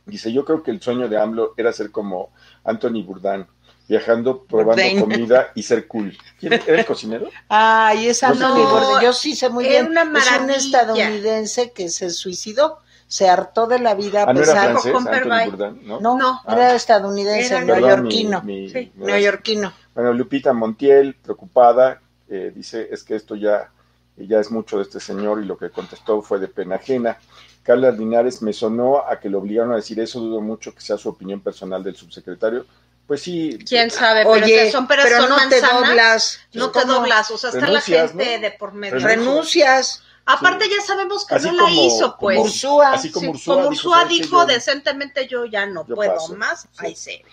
Dice, 0.06 0.32
yo 0.32 0.46
creo 0.46 0.62
que 0.62 0.72
el 0.72 0.82
sueño 0.82 1.08
de 1.10 1.18
AMLO 1.18 1.54
era 1.58 1.74
ser 1.74 1.92
como 1.92 2.32
Anthony 2.64 3.04
Bourdain, 3.04 3.46
viajando, 3.88 4.44
probando 4.44 4.82
Bourdain. 4.84 5.00
comida 5.00 5.52
y 5.56 5.64
ser 5.64 5.88
cool. 5.88 6.16
¿Quién 6.40 6.54
era 6.54 6.80
el 6.80 6.86
cocinero? 6.86 7.28
Ay, 7.50 8.08
esa 8.08 8.34
No, 8.34 8.56
no, 8.56 9.02
yo 9.02 9.14
sí 9.14 9.36
sé 9.36 9.50
muy 9.50 9.66
era 9.66 9.82
bien. 9.88 9.98
una 9.98 10.20
es 10.20 10.40
un 10.42 10.50
estadounidense 10.52 11.72
que 11.72 11.90
se 11.90 12.10
suicidó, 12.12 12.80
se 13.08 13.30
hartó 13.30 13.68
de 13.68 13.80
la 13.80 13.94
vida 13.96 14.24
a 14.24 14.30
Ah, 14.30 14.34
no 14.34 14.40
era 14.42 14.52
pesar 14.54 14.70
francés, 14.72 14.94
Anthony 14.96 15.12
Pervay. 15.12 15.50
Bourdain, 15.50 15.88
¿no? 15.88 16.00
No, 16.00 16.18
No. 16.18 16.42
era 16.48 16.76
estadounidense, 16.76 17.56
Era- 17.56 17.66
neoyorquino. 17.66 18.42
mi- 18.44 18.62
mi- 18.62 18.70
Sí. 18.70 18.92
Neoyorquino. 18.96 19.74
Bueno, 19.94 20.14
Lupita 20.14 20.54
Montiel, 20.54 21.16
preocupada, 21.16 22.02
eh, 22.30 22.52
dice, 22.54 22.88
es 22.92 23.04
que 23.04 23.16
esto 23.16 23.36
ya, 23.36 23.72
ya 24.18 24.40
es 24.40 24.50
mucho 24.52 24.78
de 24.78 24.84
este 24.84 25.00
señor 25.00 25.42
y 25.42 25.46
lo 25.46 25.58
que 25.58 25.70
contestó 25.70 26.22
fue 26.22 26.40
de 26.40 26.48
pena 26.48 26.76
ajena. 26.76 27.18
Carla 27.66 27.90
Linares 27.92 28.42
me 28.44 28.54
sonó 28.54 29.00
a 29.10 29.20
que 29.20 29.28
lo 29.28 29.40
obligaron 29.40 29.74
a 29.74 29.78
decir 29.78 30.00
eso, 30.00 30.20
dudo 30.20 30.40
mucho 30.40 30.74
que 30.74 30.82
sea 30.82 30.98
su 30.98 31.10
opinión 31.10 31.42
personal 31.42 31.84
del 31.84 31.96
subsecretario. 31.96 32.66
Pues 33.08 33.22
sí. 33.24 33.58
¿Quién 33.68 33.90
sabe? 33.92 34.20
Pero 34.24 34.32
Oye, 34.46 34.46
que 34.66 34.72
son 34.72 34.88
pero 34.88 35.02
son 35.04 35.30
no 35.30 35.36
te 35.50 35.62
manzanas. 35.62 35.88
doblas. 35.90 36.40
No 36.54 36.72
te 36.72 36.86
doblas, 36.86 37.32
o 37.32 37.38
sea, 37.38 37.50
está 37.50 37.68
la 37.68 37.82
gente 37.82 38.36
¿no? 38.38 38.42
de 38.42 38.52
por 38.52 38.74
medio. 38.74 39.00
Renuncias. 39.00 40.04
Aparte 40.28 40.68
ya 40.70 40.82
sabemos 40.82 41.26
que 41.26 41.36
Así 41.36 41.48
no 41.48 41.54
la 41.54 41.60
como- 41.64 41.82
hizo, 41.82 42.18
pues. 42.20 42.38
como- 42.38 42.50
Ursúa. 42.50 42.94
Así 42.94 43.12
como 43.12 43.26
Sí, 43.26 43.32
Ursúa 43.32 43.56
como 43.56 43.70
dijo, 43.70 43.90
Ursúa 43.90 44.06
dijo 44.06 44.40
Yo- 44.42 44.46
decentemente 44.48 45.28
yo 45.28 45.46
ya 45.46 45.66
no 45.68 45.86
Yo 45.88 45.96
puedo 45.96 46.14
paso. 46.16 46.36
más, 46.36 46.62
Sí. 46.62 46.68
ahí 46.78 46.96
se 46.96 47.12
ve. 47.24 47.26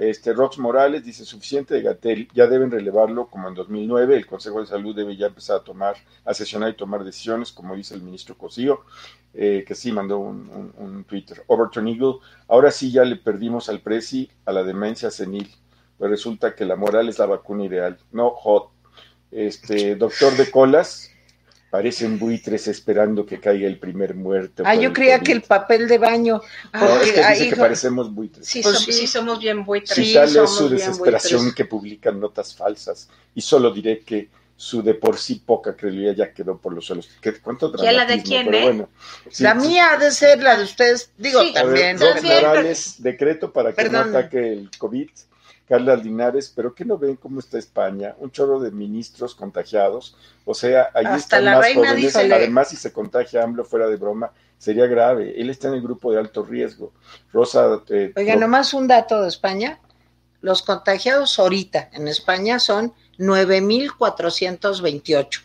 Este, 0.00 0.32
Rox 0.32 0.56
Morales 0.56 1.04
dice, 1.04 1.26
suficiente 1.26 1.74
de 1.74 1.82
Gatel, 1.82 2.26
ya 2.32 2.46
deben 2.46 2.70
relevarlo 2.70 3.28
como 3.28 3.48
en 3.48 3.54
2009, 3.54 4.16
el 4.16 4.26
Consejo 4.26 4.62
de 4.62 4.66
Salud 4.66 4.96
debe 4.96 5.14
ya 5.14 5.26
empezar 5.26 5.56
a 5.58 5.62
tomar, 5.62 5.94
a 6.24 6.32
sesionar 6.32 6.70
y 6.70 6.74
tomar 6.74 7.04
decisiones, 7.04 7.52
como 7.52 7.76
dice 7.76 7.92
el 7.96 8.00
ministro 8.00 8.34
Cosío, 8.34 8.80
eh, 9.34 9.62
que 9.68 9.74
sí 9.74 9.92
mandó 9.92 10.18
un, 10.18 11.04
Twitter. 11.06 11.44
Overton 11.48 11.86
Eagle, 11.86 12.14
ahora 12.48 12.70
sí 12.70 12.90
ya 12.90 13.04
le 13.04 13.16
perdimos 13.16 13.68
al 13.68 13.80
Prezi 13.82 14.30
a 14.46 14.52
la 14.52 14.62
demencia 14.62 15.10
senil, 15.10 15.54
pues 15.98 16.10
resulta 16.10 16.54
que 16.54 16.64
la 16.64 16.76
moral 16.76 17.10
es 17.10 17.18
la 17.18 17.26
vacuna 17.26 17.66
ideal, 17.66 17.98
no 18.10 18.30
hot. 18.30 18.70
Este, 19.30 19.96
doctor 19.96 20.34
de 20.38 20.50
colas, 20.50 21.09
parecen 21.70 22.18
buitres 22.18 22.66
esperando 22.68 23.24
que 23.24 23.38
caiga 23.40 23.66
el 23.68 23.78
primer 23.78 24.14
muerto. 24.14 24.62
Ah, 24.66 24.74
yo 24.74 24.92
creía 24.92 25.18
COVID. 25.18 25.26
que 25.26 25.32
el 25.32 25.42
papel 25.42 25.86
de 25.88 25.98
baño. 25.98 26.40
Ah, 26.72 26.80
No, 26.80 26.86
es 26.86 26.92
porque 26.96 27.12
que 27.14 27.22
ahí- 27.24 27.38
dice 27.38 27.50
que 27.50 27.56
parecemos 27.60 28.12
buitres. 28.12 28.46
Sí, 28.46 28.60
Pues 28.62 28.78
sí. 28.80 28.92
sí 28.92 29.06
somos 29.06 29.38
bien 29.38 29.64
buitres. 29.64 29.94
Sí, 29.94 30.04
Si 30.06 30.14
tal 30.14 30.24
es 30.24 30.32
somos 30.34 30.56
su 30.56 30.68
desesperación 30.68 31.40
buitres. 31.42 31.54
que 31.56 31.64
publican 31.64 32.18
notas 32.20 32.54
falsas 32.54 33.08
y 33.34 33.40
solo 33.40 33.70
diré 33.72 34.00
que 34.00 34.28
su 34.56 34.82
de 34.82 34.92
por 34.92 35.16
sí 35.16 35.36
poca 35.46 35.74
credibilidad 35.74 36.14
ya 36.14 36.32
quedó 36.34 36.58
por 36.58 36.74
los 36.74 36.84
suelos. 36.84 37.08
¿Qué, 37.22 37.32
¿Cuánto 37.40 37.74
¿Ya 37.82 37.92
la 37.92 38.04
de 38.04 38.22
quién, 38.22 38.52
eh? 38.52 38.62
bueno. 38.64 38.88
sí, 39.30 39.42
la 39.42 39.58
sí. 39.58 39.68
mía 39.68 39.92
ha 39.92 39.96
de 39.96 40.10
ser 40.10 40.42
la 40.42 40.56
de 40.58 40.64
ustedes. 40.64 41.10
Digo, 41.16 41.40
Sí, 41.40 41.52
ver, 41.54 41.62
también. 41.62 41.98
También, 41.98 42.34
Morales, 42.42 42.96
decreto 42.98 43.52
para 43.54 43.70
que 43.70 43.76
Perdón. 43.76 44.12
no 44.12 44.18
ataque 44.18 44.52
el 44.52 44.70
COVID. 44.76 45.08
Carla 45.70 45.94
Linares, 45.94 46.52
pero 46.52 46.74
¿qué 46.74 46.84
no 46.84 46.98
ven 46.98 47.14
cómo 47.14 47.38
está 47.38 47.56
España? 47.56 48.16
Un 48.18 48.32
chorro 48.32 48.58
de 48.58 48.72
ministros 48.72 49.36
contagiados. 49.36 50.16
O 50.44 50.52
sea, 50.52 50.90
allí 50.92 51.06
Hasta 51.06 51.18
están 51.18 51.44
la 51.44 51.52
más 51.52 51.60
reina 51.64 51.90
jóvenes. 51.90 52.16
Además, 52.16 52.70
si 52.70 52.76
se 52.76 52.92
contagia 52.92 53.44
AMLO 53.44 53.64
fuera 53.64 53.86
de 53.86 53.94
broma, 53.94 54.32
sería 54.58 54.88
grave. 54.88 55.40
Él 55.40 55.48
está 55.48 55.68
en 55.68 55.74
el 55.74 55.82
grupo 55.82 56.10
de 56.10 56.18
alto 56.18 56.42
riesgo. 56.42 56.92
Rosa. 57.32 57.82
eh, 57.90 58.12
Oiga, 58.16 58.34
nomás 58.34 58.74
un 58.74 58.88
dato 58.88 59.22
de 59.22 59.28
España. 59.28 59.78
Los 60.40 60.62
contagiados 60.62 61.38
ahorita 61.38 61.90
en 61.92 62.08
España 62.08 62.58
son 62.58 62.92
9.428 63.18 65.40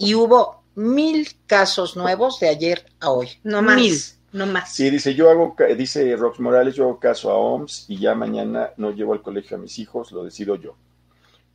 y 0.00 0.16
hubo 0.16 0.64
mil 0.74 1.28
casos 1.46 1.96
nuevos 1.96 2.40
de 2.40 2.48
ayer 2.48 2.86
a 2.98 3.12
hoy. 3.12 3.38
No 3.44 3.62
más. 3.62 3.76
Mil. 3.76 3.96
No 4.32 4.46
más. 4.46 4.72
Sí, 4.72 4.90
dice, 4.90 5.14
yo 5.14 5.28
hago, 5.30 5.54
ca- 5.56 5.66
dice 5.66 6.14
Rox 6.16 6.38
Morales, 6.40 6.74
yo 6.76 6.84
hago 6.84 7.00
caso 7.00 7.30
a 7.30 7.34
OMS 7.34 7.86
y 7.88 7.98
ya 7.98 8.14
mañana 8.14 8.70
no 8.76 8.92
llevo 8.92 9.12
al 9.12 9.22
colegio 9.22 9.56
a 9.56 9.60
mis 9.60 9.78
hijos, 9.78 10.12
lo 10.12 10.22
decido 10.24 10.54
yo. 10.54 10.76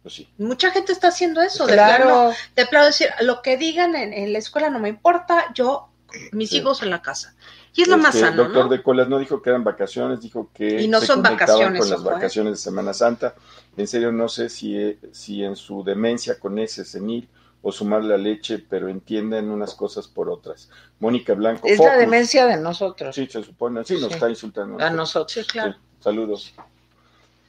Pues 0.03 0.15
sí. 0.15 0.29
Mucha 0.38 0.71
gente 0.71 0.91
está 0.91 1.07
haciendo 1.07 1.41
eso. 1.41 1.65
De 1.65 1.73
Claro. 1.73 2.03
plano, 2.03 2.31
de 2.55 2.65
plano 2.67 2.85
decir, 2.88 3.07
lo 3.21 3.41
que 3.41 3.57
digan 3.57 3.95
en, 3.95 4.13
en 4.13 4.33
la 4.33 4.39
escuela 4.39 4.69
no 4.69 4.79
me 4.79 4.89
importa, 4.89 5.51
yo, 5.55 5.88
mis 6.31 6.49
Sí. 6.49 6.57
hijos 6.57 6.83
en 6.83 6.89
la 6.89 7.01
casa. 7.01 7.33
Y 7.73 7.81
es 7.81 7.88
lo 7.88 7.97
más 7.97 8.13
Este, 8.15 8.27
sano, 8.27 8.43
doctor 8.43 8.65
¿no? 8.65 8.71
de 8.71 8.83
Colas 8.83 9.07
no 9.09 9.19
dijo 9.19 9.41
que 9.41 9.49
eran 9.49 9.63
vacaciones, 9.63 10.21
dijo 10.21 10.49
que 10.53 10.81
Y 10.81 10.88
no 10.88 10.99
se 11.01 11.07
son 11.07 11.21
vacaciones, 11.23 11.79
con 11.81 11.89
las 11.89 11.99
ojo, 11.99 12.09
¿eh? 12.09 12.13
vacaciones 12.13 12.53
de 12.53 12.57
Semana 12.57 12.93
Santa. 12.93 13.35
En 13.77 13.88
serio, 13.88 14.11
no 14.11 14.29
sé 14.29 14.47
si, 14.49 14.77
eh, 14.77 14.97
si 15.11 15.43
en 15.43 15.55
su 15.55 15.83
demencia 15.83 16.39
con 16.39 16.57
ese 16.59 16.85
senil 16.85 17.27
o 17.67 17.71
sumar 17.71 18.04
la 18.04 18.15
leche, 18.15 18.60
pero 18.60 18.89
entienden 18.89 19.49
unas 19.49 19.73
cosas 19.73 20.08
por 20.08 20.30
otras. 20.30 20.69
Mónica 20.99 21.34
Blanco. 21.34 21.65
Es 21.67 21.80
la 21.80 21.86
Focus. 21.86 21.99
demencia 21.99 22.45
de 22.45 22.58
nosotros. 22.58 23.15
Sí, 23.15 23.25
se 23.25 23.41
supone. 23.41 23.84
Sí, 23.84 23.95
nos 23.95 24.10
Sí. 24.10 24.13
está 24.13 24.30
insultando. 24.30 24.80
A 24.84 24.91
nosotros. 24.91 25.47
Claro. 25.47 25.73
Sí, 25.73 25.80
saludos. 25.99 26.54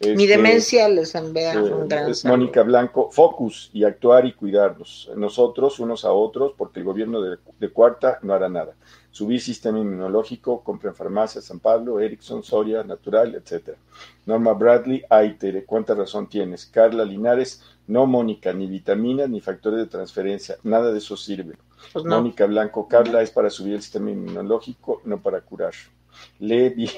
Mi 0.01 0.25
Este, 0.25 0.27
demencia 0.27 0.89
les 0.89 1.15
envía 1.15 1.53
Sí, 1.53 1.59
un 1.59 1.89
gran 1.89 2.11
es 2.11 2.21
saludo. 2.21 2.39
Mónica 2.39 2.63
Blanco, 2.63 3.11
focus 3.11 3.71
y 3.73 3.85
actuar 3.85 4.27
y 4.27 4.35
cuidarnos, 4.35 5.11
nosotros 5.17 5.81
unos 5.81 6.05
a 6.05 6.13
otros, 6.13 6.53
porque 6.57 6.81
el 6.81 6.85
gobierno 6.87 7.21
de, 7.23 7.39
de 7.59 7.71
Cuarta 7.71 8.19
no 8.23 8.35
hará 8.35 8.49
nada. 8.49 8.75
Subir 9.11 9.41
sistema 9.41 9.79
inmunológico, 9.79 10.63
compren 10.63 10.95
farmacias, 10.95 11.45
San 11.47 11.61
Pablo, 11.61 11.99
Ericsson, 12.01 12.43
Soria, 12.43 12.85
Natural, 12.85 13.35
etcétera. 13.35 13.79
Norma 14.27 14.53
Bradley, 14.53 15.03
Aitere, 15.09 15.65
¿cuánta 15.65 15.95
razón 15.95 16.29
tienes? 16.29 16.67
Carla 16.67 17.05
Linares, 17.05 17.63
no 17.87 18.05
Mónica, 18.07 18.53
ni 18.53 18.67
vitaminas 18.67 19.31
ni 19.31 19.41
factores 19.41 19.79
de 19.79 19.87
transferencia, 19.87 20.59
nada 20.65 20.93
de 20.93 20.99
eso 20.99 21.17
sirve. 21.17 21.57
Pues 21.95 22.05
no. 22.05 22.17
Mónica 22.19 22.45
Blanco, 22.45 22.87
Carla 22.89 23.23
es 23.23 23.31
para 23.31 23.49
subir 23.49 23.75
el 23.75 23.83
sistema 23.83 24.11
inmunológico, 24.11 25.01
no 25.05 25.23
para 25.23 25.41
curar. 25.41 25.73
Lee 26.39 26.71
bien. 26.71 26.93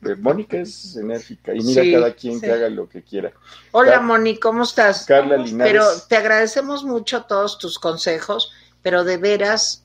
Mónica 0.20 0.58
es 0.58 0.96
enérgica 0.96 1.54
y 1.54 1.60
mira 1.60 1.82
Sí, 1.82 1.92
cada 1.92 2.14
quien 2.14 2.34
sí. 2.34 2.40
que 2.40 2.52
haga 2.52 2.68
lo 2.68 2.88
que 2.88 3.02
quiera. 3.02 3.32
Hola, 3.72 4.00
Moni, 4.00 4.38
¿cómo 4.38 4.62
estás? 4.64 5.04
Carla 5.06 5.36
Linares. 5.36 5.72
Pero 5.72 5.84
te 6.08 6.16
agradecemos 6.16 6.84
mucho 6.84 7.22
todos 7.24 7.58
tus 7.58 7.78
consejos, 7.78 8.52
pero 8.82 9.04
de 9.04 9.16
veras 9.16 9.84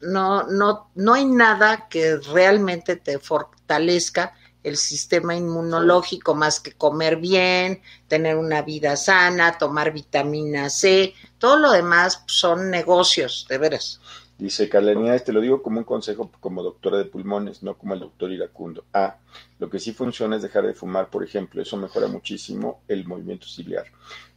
no, 0.00 0.44
no, 0.44 0.90
no 0.94 1.14
hay 1.14 1.24
nada 1.24 1.88
que 1.88 2.16
realmente 2.16 2.96
te 2.96 3.18
fortalezca 3.18 4.34
el 4.66 4.76
sistema 4.76 5.36
inmunológico 5.36 6.34
más 6.34 6.58
que 6.58 6.72
comer 6.72 7.18
bien, 7.18 7.80
tener 8.08 8.36
una 8.36 8.62
vida 8.62 8.96
sana, 8.96 9.58
tomar 9.58 9.92
vitamina 9.92 10.70
C, 10.70 11.14
todo 11.38 11.56
lo 11.56 11.70
demás 11.70 12.24
son 12.26 12.68
negocios, 12.68 13.46
de 13.48 13.58
veras. 13.58 14.00
Dice 14.38 14.68
Carla 14.68 14.92
Linares, 14.92 15.24
te 15.24 15.32
lo 15.32 15.40
digo 15.40 15.62
como 15.62 15.78
un 15.78 15.84
consejo 15.84 16.30
como 16.40 16.62
doctora 16.62 16.98
de 16.98 17.06
pulmones, 17.06 17.62
no 17.62 17.78
como 17.78 17.94
el 17.94 18.00
doctor 18.00 18.30
iracundo. 18.30 18.84
Ah, 18.92 19.16
lo 19.58 19.70
que 19.70 19.78
sí 19.78 19.92
funciona 19.92 20.36
es 20.36 20.42
dejar 20.42 20.66
de 20.66 20.74
fumar, 20.74 21.08
por 21.08 21.24
ejemplo, 21.24 21.62
eso 21.62 21.76
mejora 21.78 22.06
muchísimo 22.06 22.82
el 22.86 23.06
movimiento 23.06 23.46
ciliar. 23.46 23.86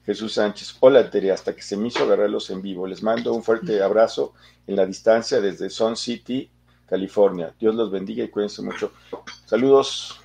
Jesús 0.06 0.34
Sánchez, 0.34 0.78
hola 0.80 1.12
Tere, 1.12 1.32
hasta 1.32 1.54
que 1.54 1.62
se 1.62 1.76
me 1.76 1.90
hizo 1.90 2.04
agarrarlos 2.04 2.50
en 2.50 2.62
vivo. 2.62 2.88
Les 2.88 3.04
mando 3.04 3.34
un 3.34 3.44
fuerte 3.44 3.82
abrazo 3.84 4.34
en 4.66 4.78
la 4.78 4.86
distancia 4.86 5.42
desde 5.42 5.70
Sun 5.70 5.98
City, 5.98 6.50
California. 6.88 7.54
Dios 7.60 7.76
los 7.76 7.92
bendiga 7.92 8.24
y 8.24 8.30
cuídense 8.30 8.62
mucho. 8.62 8.94
Saludos. 9.46 10.20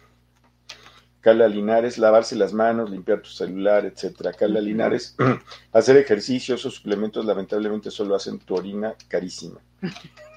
Carla 1.25 1.49
Linares, 1.49 1.97
lavarse 1.97 2.37
las 2.37 2.53
manos, 2.53 2.91
limpiar 2.91 3.23
tu 3.23 3.31
celular, 3.31 3.87
etcétera. 3.87 4.35
Carla 4.35 4.61
Linares, 4.61 5.17
hacer 5.73 5.97
ejercicio, 5.97 6.55
esos 6.55 6.75
suplementos 6.75 7.25
lamentablemente 7.25 7.91
solo 7.91 8.15
hacen 8.15 8.39
tu 8.41 8.55
orina 8.55 8.95
carísima. 9.09 9.59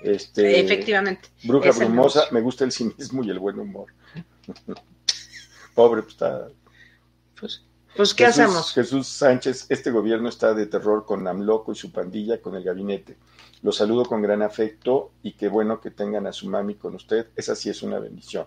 Este, 0.04 0.60
Efectivamente. 0.60 1.28
Bruja 1.44 1.72
brumosa, 1.72 2.26
me 2.30 2.40
gusta 2.40 2.64
el 2.64 2.72
cinismo 2.72 3.24
y 3.24 3.32
el 3.32 3.40
buen 3.40 3.60
humor. 3.60 3.88
Pobre, 5.74 6.04
pues 6.04 6.14
está. 6.14 6.48
Pues, 7.40 7.64
pues 7.96 8.14
¿qué 8.14 8.26
Jesús- 8.26 8.40
hacemos? 8.40 8.74
Jesús 8.74 9.08
Sánchez, 9.08 9.66
este 9.70 9.90
gobierno 9.90 10.30
está 10.30 10.54
de 10.54 10.68
terror 10.68 11.04
con 11.04 11.28
Amloco 11.28 11.72
y 11.72 11.76
su 11.76 11.92
pandilla, 11.92 12.40
con 12.40 12.56
el 12.56 12.64
gabinete. 12.64 13.18
Los 13.64 13.78
saludo 13.78 14.06
con 14.06 14.22
gran 14.22 14.44
afecto 14.44 15.12
y 15.24 15.32
qué 15.32 15.48
bueno 15.48 15.82
que 15.82 15.90
tengan 15.90 16.28
a 16.28 16.32
su 16.32 16.48
mami 16.48 16.76
con 16.76 16.94
usted. 16.94 17.26
Esa 17.36 17.56
sí 17.56 17.72
es 17.72 17.82
una 17.82 17.98
bendición. 17.98 18.46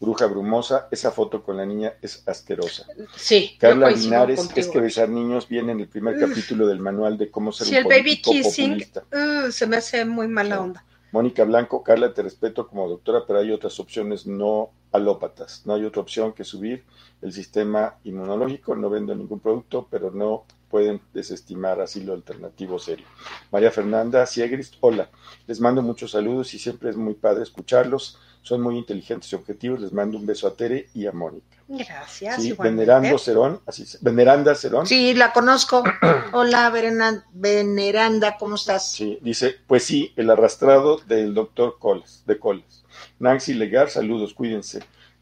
Bruja 0.00 0.26
brumosa, 0.26 0.88
esa 0.90 1.10
foto 1.10 1.42
con 1.42 1.58
la 1.58 1.66
niña 1.66 1.92
es 2.00 2.26
asquerosa. 2.26 2.86
Sí, 3.16 3.56
Carla 3.60 3.90
Linares, 3.90 4.38
contigo. 4.38 4.60
es 4.60 4.68
que 4.68 4.80
besar 4.80 5.10
niños 5.10 5.46
viene 5.46 5.72
en 5.72 5.80
el 5.80 5.88
primer 5.88 6.18
capítulo 6.18 6.66
del 6.66 6.80
manual 6.80 7.18
de 7.18 7.30
cómo 7.30 7.52
ser 7.52 7.66
Sí, 7.66 7.74
un 7.74 7.78
el 7.80 7.84
baby 7.84 8.22
kissing 8.22 8.82
uh, 9.12 9.50
se 9.50 9.66
me 9.66 9.76
hace 9.76 10.06
muy 10.06 10.26
mala 10.26 10.60
onda. 10.60 10.84
Mónica 11.12 11.44
Blanco, 11.44 11.82
Carla, 11.82 12.14
te 12.14 12.22
respeto 12.22 12.66
como 12.66 12.88
doctora, 12.88 13.24
pero 13.26 13.40
hay 13.40 13.50
otras 13.50 13.78
opciones 13.78 14.26
no 14.26 14.70
alópatas. 14.92 15.62
No 15.66 15.74
hay 15.74 15.84
otra 15.84 16.00
opción 16.00 16.32
que 16.32 16.44
subir 16.44 16.84
el 17.20 17.32
sistema 17.32 17.96
inmunológico. 18.04 18.74
No 18.76 18.88
vendo 18.88 19.14
ningún 19.14 19.40
producto, 19.40 19.86
pero 19.90 20.10
no 20.10 20.44
pueden 20.70 21.00
desestimar 21.12 21.80
asilo 21.80 22.12
alternativo 22.14 22.78
serio. 22.78 23.06
María 23.50 23.70
Fernanda 23.70 24.24
Siegrist, 24.24 24.74
hola. 24.80 25.10
Les 25.46 25.60
mando 25.60 25.82
muchos 25.82 26.12
saludos 26.12 26.54
y 26.54 26.58
siempre 26.58 26.90
es 26.90 26.96
muy 26.96 27.14
padre 27.14 27.42
escucharlos. 27.42 28.18
Son 28.42 28.62
muy 28.62 28.78
inteligentes 28.78 29.30
y 29.32 29.36
objetivos. 29.36 29.80
Les 29.80 29.92
mando 29.92 30.16
un 30.16 30.24
beso 30.24 30.46
a 30.46 30.54
Tere 30.54 30.88
y 30.94 31.06
a 31.06 31.12
Mónica. 31.12 31.58
Gracias. 31.68 32.42
Sí. 32.42 32.54
Venerando 32.58 33.18
Cerón, 33.18 33.60
así 33.66 33.84
Veneranda 34.00 34.54
Cerón. 34.54 34.86
Sí, 34.86 35.12
la 35.14 35.32
conozco. 35.32 35.82
Hola, 36.32 36.70
Verena- 36.70 37.26
Veneranda, 37.32 38.36
¿cómo 38.38 38.54
estás? 38.54 38.92
Sí, 38.92 39.18
dice, 39.20 39.56
pues 39.66 39.84
sí, 39.84 40.12
el 40.16 40.30
arrastrado 40.30 40.98
del 41.06 41.34
doctor 41.34 41.76
Colas, 41.78 42.22
de 42.26 42.38
Colas. 42.38 42.84
Nancy 43.18 43.54
Legar, 43.54 43.90
saludos, 43.90 44.32
cuídense. 44.34 44.80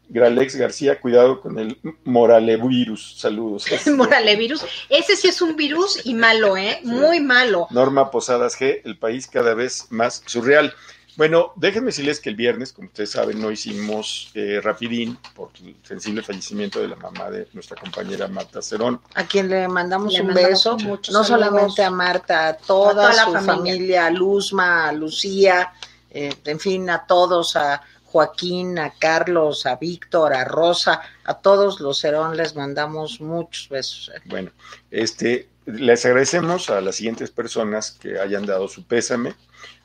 Gralex 0.09 0.55
García, 0.55 0.99
cuidado 0.99 1.39
con 1.39 1.59
el 1.59 1.77
moralevirus, 2.03 3.15
saludos. 3.19 3.65
Moralevirus. 3.95 4.65
Ese 4.89 5.15
sí 5.15 5.27
es 5.27 5.41
un 5.41 5.55
virus 5.55 5.99
y 6.05 6.13
malo, 6.15 6.57
¿eh? 6.57 6.79
Muy 6.83 7.19
malo. 7.19 7.67
Norma 7.71 8.09
Posadas 8.11 8.59
G, 8.59 8.81
el 8.83 8.97
país 8.97 9.27
cada 9.27 9.53
vez 9.53 9.87
más 9.89 10.23
surreal. 10.25 10.73
Bueno, 11.15 11.51
déjenme 11.57 11.87
decirles 11.87 12.21
que 12.21 12.29
el 12.29 12.35
viernes, 12.37 12.71
como 12.71 12.87
ustedes 12.87 13.11
saben, 13.11 13.41
no 13.41 13.51
hicimos 13.51 14.31
eh, 14.35 14.61
rapidín 14.63 15.17
por 15.35 15.49
el 15.61 15.75
sensible 15.83 16.23
fallecimiento 16.23 16.79
de 16.79 16.87
la 16.87 16.95
mamá 16.95 17.29
de 17.29 17.47
nuestra 17.53 17.75
compañera 17.79 18.27
Marta 18.29 18.61
Cerón. 18.61 19.01
A 19.15 19.25
quien 19.25 19.49
le 19.49 19.67
mandamos 19.67 20.13
Le 20.13 20.21
un 20.21 20.27
mandamos 20.27 20.49
beso, 20.51 20.77
muchos 20.77 21.13
no 21.13 21.23
saludos. 21.25 21.49
solamente 21.51 21.83
a 21.83 21.91
Marta, 21.91 22.47
a 22.47 22.53
toda, 22.57 23.09
A 23.09 23.11
toda 23.11 23.13
la 23.13 23.25
su 23.25 23.31
familia. 23.33 23.55
familia. 23.55 24.05
a 24.05 24.09
Luzma, 24.11 24.87
a 24.87 24.93
Lucía, 24.93 25.73
eh, 26.09 26.33
en 26.45 26.59
fin, 26.59 26.89
a 26.89 27.05
todos, 27.05 27.55
a 27.57 27.81
Joaquín, 28.11 28.79
a 28.79 28.91
Carlos, 28.97 29.65
a 29.65 29.75
Víctor, 29.75 30.33
a 30.33 30.43
Rosa, 30.43 31.01
a 31.23 31.35
todos 31.35 31.79
los 31.79 32.01
Cerón 32.01 32.35
les 32.35 32.55
mandamos 32.55 33.21
muchos 33.21 33.69
besos. 33.69 34.11
Bueno, 34.25 34.51
este, 34.89 35.47
les 35.65 36.05
agradecemos 36.05 36.69
a 36.71 36.81
las 36.81 36.95
siguientes 36.95 37.29
personas 37.29 37.91
que 37.91 38.19
hayan 38.19 38.45
dado 38.45 38.67
su 38.67 38.83
pésame. 38.83 39.35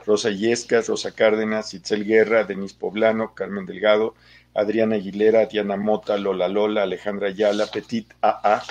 Rosa 0.07 0.31
Yescas, 0.31 0.89
Rosa 0.89 1.13
Cárdenas, 1.13 1.75
Itzel 1.75 2.05
Guerra, 2.05 2.45
Denis 2.45 2.73
Poblano, 2.73 3.35
Carmen 3.35 3.67
Delgado, 3.67 4.15
Adriana 4.55 4.97
Aguilera, 4.97 5.47
Diana 5.47 5.77
Mota, 5.77 6.17
Lola 6.17 6.49
Lola, 6.49 6.83
Alejandra 6.83 7.29
Ayala, 7.29 7.67
Petit 7.67 8.13
AA, 8.23 8.63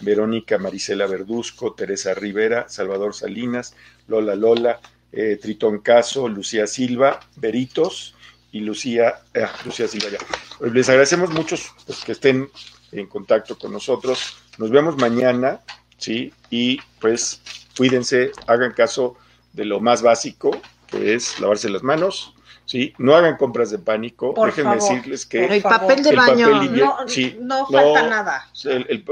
Verónica 0.00 0.58
Marisela 0.58 1.06
Verduzco, 1.06 1.72
Teresa 1.72 2.14
Rivera, 2.14 2.68
Salvador 2.68 3.14
Salinas, 3.14 3.74
Lola 4.06 4.34
Lola, 4.34 4.80
eh, 5.12 5.38
Tritón 5.40 5.80
Caso, 5.80 6.28
Lucía 6.28 6.66
Silva, 6.66 7.20
Veritos 7.36 8.14
y 8.52 8.60
Lucía, 8.60 9.20
ah, 9.36 9.52
Lucía 9.64 9.86
Silva 9.88 10.08
ya. 10.10 10.66
Les 10.68 10.88
agradecemos 10.88 11.30
mucho 11.30 11.56
pues, 11.86 12.04
que 12.04 12.12
estén 12.12 12.50
en 12.92 13.06
contacto 13.06 13.56
con 13.58 13.72
nosotros. 13.72 14.36
Nos 14.58 14.70
vemos 14.70 14.96
mañana, 14.96 15.60
¿sí? 15.98 16.32
Y 16.50 16.78
pues 17.00 17.40
cuídense, 17.76 18.32
hagan 18.46 18.72
caso 18.72 19.16
de 19.52 19.64
lo 19.64 19.80
más 19.80 20.02
básico, 20.02 20.50
que 20.88 21.14
es 21.14 21.38
lavarse 21.40 21.68
las 21.70 21.82
manos, 21.82 22.34
¿sí? 22.66 22.92
No 22.98 23.14
hagan 23.14 23.36
compras 23.36 23.70
de 23.70 23.78
pánico. 23.78 24.34
Por 24.34 24.48
Déjenme 24.50 24.78
favor. 24.78 24.94
decirles 24.96 25.26
Pero 25.26 25.48
que 25.48 25.56
el 25.56 25.62
papel 25.62 26.02
de 26.02 26.10
El 26.10 26.16
baño, 26.16 26.50
papel 26.50 26.64
higiénico. 26.66 26.96
No, 27.02 27.08
Sí, 27.08 27.36
no 27.40 27.58
no. 27.60 27.66
falta 27.68 28.08
nada. 28.08 28.50
el, 28.64 28.86
el- 28.88 29.04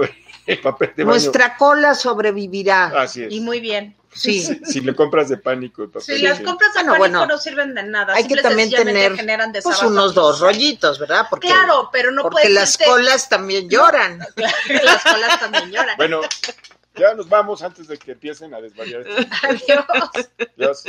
el 0.53 0.61
papel 0.61 0.93
de 0.97 1.05
baño. 1.05 1.13
nuestra 1.15 1.57
cola 1.57 1.95
sobrevivirá. 1.95 2.87
Así 3.03 3.23
es. 3.25 3.33
Y 3.33 3.41
muy 3.41 3.61
bien. 3.61 3.97
Sí, 4.13 4.41
Si, 4.41 4.55
si 4.65 4.81
le 4.81 4.95
compras 4.95 5.29
de 5.29 5.37
pánico 5.37 5.83
el 5.83 5.91
papel 5.91 6.17
Si 6.17 6.23
las 6.23 6.41
compras 6.41 6.73
de 6.75 6.81
Bueno, 6.83 6.93
pánico 6.99 6.99
bueno. 7.19 7.27
no 7.27 7.39
sirven 7.39 7.75
de 7.75 7.83
nada. 7.83 8.15
hay 8.15 8.27
que 8.27 8.37
también 8.37 8.71
tener 8.71 9.15
generan 9.15 9.53
pues 9.63 9.83
unos 9.83 10.15
dos 10.15 10.41
rollitos, 10.41 10.99
¿verdad? 10.99 11.27
Porque, 11.29 11.49
Claro, 11.49 11.91
pero 11.93 12.11
no 12.11 12.23
porque 12.23 12.49
las 12.49 12.79
irte- 12.79 12.87
colas 12.87 13.29
también 13.29 13.69
lloran. 13.69 14.19
las 14.83 15.03
colas 15.05 15.39
también 15.41 15.71
lloran. 15.71 15.97
Bueno, 15.99 16.23
ya 16.97 17.15
nos 17.15 17.29
vamos 17.29 17.63
antes 17.63 17.87
de 17.87 17.99
que 17.99 18.13
empiecen 18.13 18.55
a 18.55 18.61
desvariar. 18.61 19.05
Adiós. 19.43 19.85
Adiós. 20.57 20.85